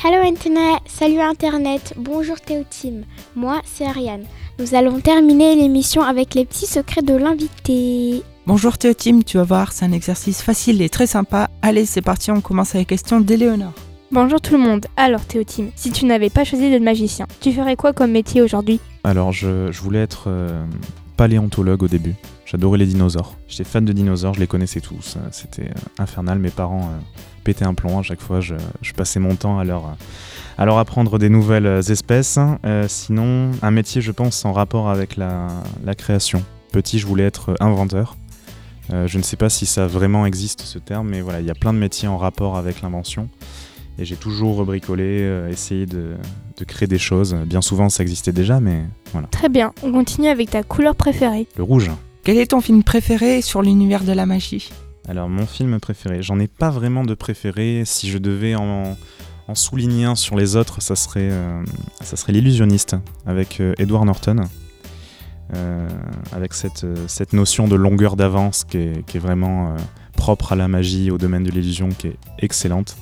Hello 0.04 0.28
Internet, 0.28 0.80
salut 0.88 1.20
Internet, 1.20 1.94
bonjour 1.96 2.42
Théotime. 2.42 3.04
Moi, 3.36 3.62
c'est 3.66 3.86
Ariane. 3.86 4.24
Nous 4.58 4.74
allons 4.74 5.00
terminer 5.00 5.56
l'émission 5.56 6.02
avec 6.02 6.34
les 6.34 6.44
petits 6.44 6.66
secrets 6.66 7.04
de 7.04 7.14
l'invité. 7.14 8.24
Bonjour 8.48 8.80
Théotime, 8.80 9.24
tu 9.24 9.38
vas 9.38 9.44
voir, 9.44 9.72
c'est 9.72 9.86
un 9.86 9.92
exercice 9.92 10.42
facile 10.42 10.82
et 10.82 10.90
très 10.90 11.06
sympa. 11.06 11.52
Allez, 11.62 11.86
c'est 11.86 12.02
parti, 12.02 12.32
on 12.32 12.42
commence 12.42 12.74
avec 12.74 12.90
la 12.90 12.98
question 12.98 13.22
d'Éléonore. 13.22 13.74
Bonjour 14.12 14.42
tout 14.42 14.54
le 14.54 14.60
monde. 14.60 14.88
Alors 14.98 15.24
Théotime, 15.24 15.70
si 15.76 15.92
tu 15.92 16.06
n'avais 16.06 16.32
pas 16.32 16.46
choisi 16.46 16.72
d'être 16.72 16.82
magicien, 16.82 17.28
tu 17.40 17.54
ferais 17.54 17.76
quoi 17.76 17.94
comme 17.94 18.12
métier 18.12 18.42
aujourd'hui? 18.42 18.80
Alors, 19.04 19.32
je, 19.32 19.72
je 19.72 19.82
voulais 19.82 20.02
être 20.02 20.24
euh, 20.28 20.66
paléontologue 21.22 21.84
au 21.84 21.88
début. 21.88 22.16
J'adorais 22.48 22.80
les 22.80 22.88
dinosaures. 22.88 23.36
J'étais 23.48 23.64
fan 23.64 23.86
de 23.86 23.94
dinosaures, 23.94 24.34
je 24.34 24.40
les 24.40 24.48
connaissais 24.48 24.82
tous. 24.82 25.18
Euh, 25.18 25.30
C'était 25.30 25.68
euh, 25.70 26.00
infernal. 26.00 26.40
Mes 26.40 26.50
parents 26.50 26.90
euh, 26.92 27.00
pétaient 27.44 27.64
un 27.64 27.76
plomb 27.76 28.00
à 28.00 28.02
chaque 28.02 28.22
fois. 28.22 28.40
Je, 28.42 28.56
passais 28.98 29.20
mon 29.20 29.36
temps 29.36 29.60
à 29.60 29.64
leur, 29.64 29.84
à 30.58 30.66
leur 30.66 30.80
apprendre 30.80 31.20
des 31.20 31.30
nouvelles 31.30 31.68
euh, 31.68 31.80
espèces. 31.84 32.40
Euh, 32.66 32.88
sinon, 32.88 33.52
un 33.62 33.70
métier, 33.70 34.02
je 34.02 34.12
pense, 34.12 34.46
en 34.46 34.52
rapport 34.52 34.90
avec 34.90 35.16
la, 35.16 35.50
la 35.86 35.94
création. 35.94 36.44
Petit, 36.72 36.98
je 36.98 37.06
voulais 37.06 37.26
être 37.26 37.54
inventeur. 37.60 38.16
Je 38.90 39.18
ne 39.18 39.24
sais 39.24 39.38
pas 39.38 39.50
si 39.50 39.66
ça 39.66 39.88
vraiment 39.88 40.26
existe 40.26 40.62
ce 40.62 40.78
terme, 40.78 41.08
mais 41.08 41.22
voilà, 41.22 41.40
il 41.40 41.46
y 41.46 41.52
a 41.52 41.56
plein 41.56 41.72
de 41.72 41.78
métiers 41.78 42.10
en 42.10 42.18
rapport 42.18 42.58
avec 42.58 42.82
l'invention. 42.82 43.30
Et 44.02 44.06
j'ai 44.06 44.16
toujours 44.16 44.66
bricolé, 44.66 45.20
euh, 45.22 45.48
essayé 45.52 45.86
de, 45.86 46.16
de 46.58 46.64
créer 46.66 46.88
des 46.88 46.98
choses. 46.98 47.36
Bien 47.46 47.62
souvent, 47.62 47.88
ça 47.88 48.02
existait 48.02 48.32
déjà, 48.32 48.60
mais 48.60 48.82
voilà. 49.12 49.28
Très 49.28 49.48
bien, 49.48 49.74
on 49.84 49.92
continue 49.92 50.28
avec 50.28 50.50
ta 50.50 50.64
couleur 50.64 50.96
préférée. 50.96 51.48
Le 51.56 51.62
rouge. 51.62 51.92
Quel 52.24 52.40
est 52.40 52.48
ton 52.48 52.62
film 52.62 52.82
préféré 52.82 53.44
sur 53.44 53.62
l'univers 53.62 54.04
de 54.04 54.12
la 54.12 54.26
magie? 54.26 54.72
Alors, 55.08 55.30
mon 55.30 55.46
film 55.46 55.80
préféré, 55.80 56.24
j'en 56.24 56.40
ai 56.40 56.48
pas 56.48 56.72
vraiment 56.72 57.04
de 57.04 57.14
préféré. 57.14 57.84
Si 57.86 58.10
je 58.10 58.18
devais 58.18 58.56
en, 58.56 58.98
en 59.48 59.54
souligner 59.54 60.06
un 60.06 60.16
sur 60.16 60.36
les 60.36 60.56
autres, 60.56 60.82
ça 60.82 60.96
serait, 60.96 61.30
euh, 61.32 61.62
ça 62.02 62.16
serait 62.16 62.34
L'illusionniste 62.34 62.96
avec 63.28 63.60
euh, 63.60 63.76
Edward 63.78 64.08
Norton. 64.08 64.38
Euh, 65.54 65.88
avec 66.32 66.56
cette, 66.56 66.88
cette 67.06 67.34
notion 67.34 67.68
de 67.68 67.76
longueur 67.76 68.16
d'avance 68.16 68.64
qui 68.64 68.78
est, 68.78 69.06
qui 69.06 69.18
est 69.18 69.20
vraiment 69.20 69.74
euh, 69.74 69.78
propre 70.14 70.54
à 70.54 70.56
la 70.56 70.68
magie, 70.68 71.12
au 71.12 71.20
domaine 71.20 71.44
de 71.44 71.52
l'illusion, 71.52 71.90
qui 71.90 72.08
est 72.08 72.18
excellente. 72.40 72.98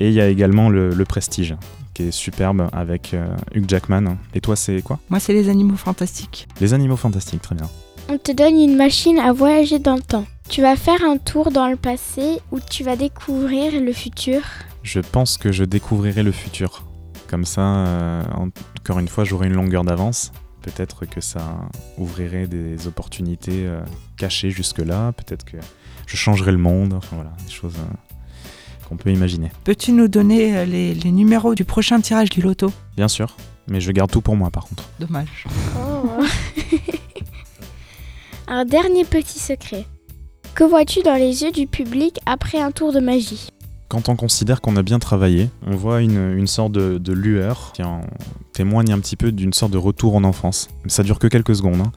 Et 0.00 0.08
il 0.08 0.14
y 0.14 0.20
a 0.20 0.28
également 0.28 0.70
le, 0.70 0.90
le 0.90 1.04
Prestige, 1.04 1.54
qui 1.94 2.04
est 2.04 2.10
superbe 2.10 2.68
avec 2.72 3.12
euh, 3.12 3.36
Hugh 3.54 3.68
Jackman. 3.68 4.16
Et 4.34 4.40
toi, 4.40 4.56
c'est 4.56 4.80
quoi? 4.82 4.98
Moi, 5.10 5.20
c'est 5.20 5.34
les 5.34 5.48
animaux 5.50 5.76
fantastiques. 5.76 6.48
Les 6.60 6.72
animaux 6.72 6.96
fantastiques, 6.96 7.42
très 7.42 7.54
bien. 7.54 7.68
On 8.08 8.18
te 8.18 8.32
donne 8.32 8.58
une 8.58 8.76
machine 8.76 9.18
à 9.18 9.32
voyager 9.32 9.78
dans 9.78 9.94
le 9.94 10.02
temps. 10.02 10.24
Tu 10.48 10.62
vas 10.62 10.74
faire 10.74 11.04
un 11.04 11.18
tour 11.18 11.52
dans 11.52 11.68
le 11.68 11.76
passé 11.76 12.40
où 12.50 12.58
tu 12.58 12.82
vas 12.82 12.96
découvrir 12.96 13.80
le 13.80 13.92
futur. 13.92 14.40
Je 14.82 15.00
pense 15.00 15.36
que 15.36 15.52
je 15.52 15.62
découvrirai 15.64 16.22
le 16.22 16.32
futur. 16.32 16.86
Comme 17.28 17.44
ça, 17.44 17.60
euh, 17.60 18.22
encore 18.80 18.98
une 18.98 19.06
fois, 19.06 19.24
j'aurai 19.24 19.46
une 19.46 19.52
longueur 19.52 19.84
d'avance. 19.84 20.32
Peut-être 20.62 21.06
que 21.06 21.20
ça 21.20 21.68
ouvrirait 21.98 22.46
des 22.46 22.86
opportunités 22.88 23.66
euh, 23.66 23.80
cachées 24.16 24.50
jusque-là. 24.50 25.12
Peut-être 25.12 25.44
que 25.44 25.58
je 26.06 26.16
changerai 26.16 26.52
le 26.52 26.58
monde. 26.58 26.94
Enfin 26.94 27.16
voilà, 27.16 27.32
des 27.46 27.52
choses 27.52 27.76
euh, 27.78 27.94
qu'on 28.90 28.96
peut 28.96 29.10
imaginer. 29.10 29.50
Peux-tu 29.64 29.92
nous 29.92 30.08
donner 30.08 30.56
euh, 30.56 30.64
les, 30.66 30.92
les 30.92 31.12
numéros 31.12 31.54
du 31.54 31.64
prochain 31.64 32.00
tirage 32.00 32.28
du 32.28 32.42
loto? 32.42 32.72
Bien 32.96 33.08
sûr, 33.08 33.36
mais 33.68 33.80
je 33.80 33.92
garde 33.92 34.10
tout 34.10 34.20
pour 34.20 34.36
moi 34.36 34.50
par 34.50 34.66
contre. 34.66 34.84
Dommage. 34.98 35.46
Oh. 35.78 36.22
un 38.48 38.64
dernier 38.64 39.04
petit 39.04 39.38
secret. 39.38 39.86
Que 40.54 40.64
vois-tu 40.64 41.02
dans 41.02 41.14
les 41.14 41.44
yeux 41.44 41.52
du 41.52 41.68
public 41.68 42.18
après 42.26 42.58
un 42.60 42.72
tour 42.72 42.92
de 42.92 42.98
magie? 42.98 43.48
Quand 43.88 44.08
on 44.08 44.16
considère 44.16 44.60
qu'on 44.60 44.76
a 44.76 44.82
bien 44.82 44.98
travaillé, 44.98 45.50
on 45.66 45.76
voit 45.76 46.02
une, 46.02 46.36
une 46.36 46.46
sorte 46.46 46.72
de, 46.72 46.98
de 46.98 47.12
lueur 47.12 47.72
qui 47.72 47.82
en 47.82 48.02
témoigne 48.52 48.92
un 48.92 48.98
petit 48.98 49.16
peu 49.16 49.32
d'une 49.32 49.52
sorte 49.52 49.72
de 49.72 49.78
retour 49.78 50.16
en 50.16 50.24
enfance. 50.24 50.68
Ça 50.86 51.02
dure 51.02 51.18
que 51.18 51.28
quelques 51.28 51.54
secondes, 51.56 51.80
hein. 51.80 51.92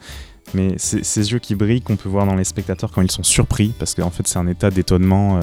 mais 0.53 0.75
c'est 0.77 1.03
ces 1.03 1.31
yeux 1.31 1.39
qui 1.39 1.55
brillent 1.55 1.81
qu'on 1.81 1.95
peut 1.95 2.09
voir 2.09 2.25
dans 2.25 2.35
les 2.35 2.43
spectateurs 2.43 2.91
quand 2.91 3.01
ils 3.01 3.11
sont 3.11 3.23
surpris, 3.23 3.73
parce 3.79 3.95
qu'en 3.95 4.09
fait 4.11 4.27
c'est 4.27 4.39
un 4.39 4.47
état 4.47 4.69
d'étonnement 4.69 5.37
euh, 5.37 5.41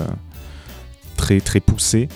très 1.31 1.41
très 1.41 1.61
poussé 1.61 2.09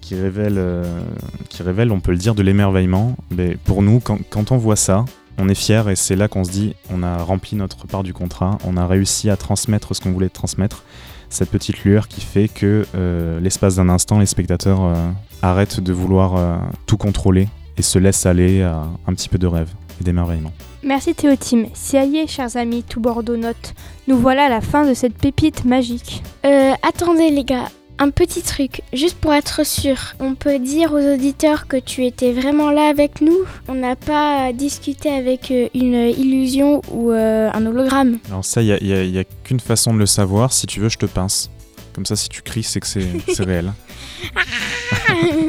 qui 0.00 0.14
révèle, 0.14 0.54
euh, 0.56 1.00
qui 1.48 1.62
révèle, 1.62 1.90
on 1.90 2.00
peut 2.00 2.12
le 2.12 2.18
dire, 2.18 2.34
de 2.34 2.42
l'émerveillement. 2.42 3.16
Mais 3.30 3.56
pour 3.64 3.82
nous, 3.82 4.00
quand, 4.00 4.18
quand 4.30 4.52
on 4.52 4.56
voit 4.56 4.76
ça, 4.76 5.04
on 5.38 5.48
est 5.48 5.54
fier 5.54 5.88
et 5.88 5.96
c'est 5.96 6.16
là 6.16 6.28
qu'on 6.28 6.44
se 6.44 6.50
dit, 6.50 6.74
on 6.92 7.02
a 7.02 7.18
rempli 7.18 7.56
notre 7.56 7.86
part 7.86 8.02
du 8.02 8.12
contrat, 8.12 8.58
on 8.64 8.76
a 8.76 8.86
réussi 8.86 9.30
à 9.30 9.36
transmettre 9.36 9.94
ce 9.94 10.00
qu'on 10.00 10.12
voulait 10.12 10.28
transmettre 10.28 10.84
cette 11.30 11.50
petite 11.50 11.82
lueur 11.84 12.08
qui 12.08 12.20
fait 12.20 12.48
que 12.48 12.84
euh, 12.94 13.40
l'espace 13.40 13.76
d'un 13.76 13.88
instant, 13.88 14.18
les 14.18 14.26
spectateurs 14.26 14.84
euh, 14.84 14.94
arrêtent 15.40 15.80
de 15.80 15.92
vouloir 15.92 16.36
euh, 16.36 16.56
tout 16.86 16.98
contrôler 16.98 17.48
et 17.78 17.82
se 17.82 17.98
laisse 17.98 18.26
aller 18.26 18.62
à 18.62 18.82
un 19.06 19.14
petit 19.14 19.28
peu 19.28 19.38
de 19.38 19.46
rêve 19.46 19.70
et 20.00 20.04
d'émerveillement. 20.04 20.52
Merci 20.84 21.14
Théotime. 21.14 21.66
Si 21.74 21.96
est, 21.96 22.26
chers 22.26 22.56
amis, 22.56 22.82
tout 22.82 23.00
Bordeaux 23.00 23.36
note. 23.36 23.74
Nous 24.08 24.18
voilà 24.18 24.46
à 24.46 24.48
la 24.48 24.60
fin 24.60 24.84
de 24.84 24.94
cette 24.94 25.16
pépite 25.16 25.64
magique. 25.64 26.22
Euh, 26.44 26.72
attendez 26.82 27.30
les 27.30 27.44
gars, 27.44 27.68
un 28.02 28.10
petit 28.10 28.42
truc, 28.42 28.82
juste 28.92 29.16
pour 29.18 29.32
être 29.32 29.64
sûr. 29.64 29.96
On 30.18 30.34
peut 30.34 30.58
dire 30.58 30.92
aux 30.92 31.14
auditeurs 31.14 31.68
que 31.68 31.76
tu 31.76 32.04
étais 32.04 32.32
vraiment 32.32 32.72
là 32.72 32.88
avec 32.88 33.20
nous. 33.20 33.38
On 33.68 33.74
n'a 33.74 33.94
pas 33.94 34.52
discuté 34.52 35.08
avec 35.08 35.52
euh, 35.52 35.68
une 35.72 35.94
illusion 35.94 36.82
ou 36.90 37.12
euh, 37.12 37.48
un 37.54 37.64
hologramme. 37.64 38.18
Alors 38.28 38.44
ça, 38.44 38.60
il 38.60 38.76
n'y 38.82 39.18
a, 39.18 39.24
qu'une 39.44 39.60
façon 39.60 39.94
de 39.94 40.00
le 40.00 40.06
savoir. 40.06 40.52
Si 40.52 40.66
tu 40.66 40.80
veux, 40.80 40.88
je 40.88 40.98
te 40.98 41.06
pince. 41.06 41.48
Comme 41.94 42.06
ça, 42.06 42.16
si 42.16 42.28
tu 42.28 42.42
cries, 42.42 42.62
c'est 42.62 42.80
que 42.80 42.86
c'est 42.86 43.40
réel. 43.40 43.72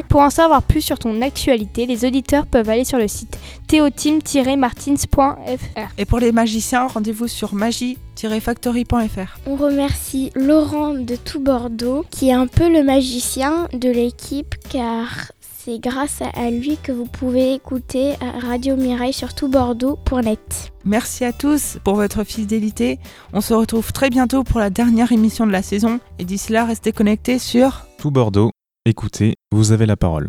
Pour 0.08 0.20
en 0.20 0.30
savoir 0.30 0.62
plus 0.62 0.80
sur 0.80 0.98
ton 0.98 1.20
actualité, 1.22 1.86
les 1.86 2.04
auditeurs 2.04 2.46
peuvent 2.46 2.68
aller 2.68 2.84
sur 2.84 2.98
le 2.98 3.08
site 3.08 3.38
theotim-martins.fr. 3.66 5.80
Et 5.98 6.04
pour 6.04 6.20
les 6.20 6.32
magiciens, 6.32 6.86
rendez-vous 6.86 7.28
sur 7.28 7.54
magie-factory.fr. 7.54 9.38
On 9.46 9.56
remercie 9.56 10.30
Laurent 10.34 10.94
de 10.94 11.16
tout 11.16 11.40
Bordeaux, 11.40 12.04
qui 12.10 12.28
est 12.28 12.34
un 12.34 12.46
peu 12.46 12.70
le 12.72 12.84
magicien 12.84 13.68
de 13.72 13.90
l'équipe, 13.90 14.54
car 14.70 15.32
c'est 15.64 15.78
grâce 15.78 16.20
à 16.20 16.50
lui 16.50 16.76
que 16.76 16.92
vous 16.92 17.06
pouvez 17.06 17.54
écouter 17.54 18.14
Radio 18.42 18.76
Mireille 18.76 19.14
sur 19.14 19.34
toutbordeaux.net. 19.34 20.72
Merci 20.84 21.24
à 21.24 21.32
tous 21.32 21.78
pour 21.84 21.94
votre 21.94 22.24
fidélité. 22.24 22.98
On 23.32 23.40
se 23.40 23.54
retrouve 23.54 23.92
très 23.92 24.10
bientôt 24.10 24.44
pour 24.44 24.60
la 24.60 24.68
dernière 24.68 25.12
émission 25.12 25.46
de 25.46 25.52
la 25.52 25.62
saison. 25.62 26.00
Et 26.18 26.24
d'ici 26.24 26.52
là, 26.52 26.66
restez 26.66 26.92
connectés 26.92 27.38
sur 27.38 27.86
Tout 27.98 28.10
Bordeaux. 28.10 28.50
Écoutez, 28.84 29.36
vous 29.52 29.72
avez 29.72 29.86
la 29.86 29.96
parole. 29.96 30.22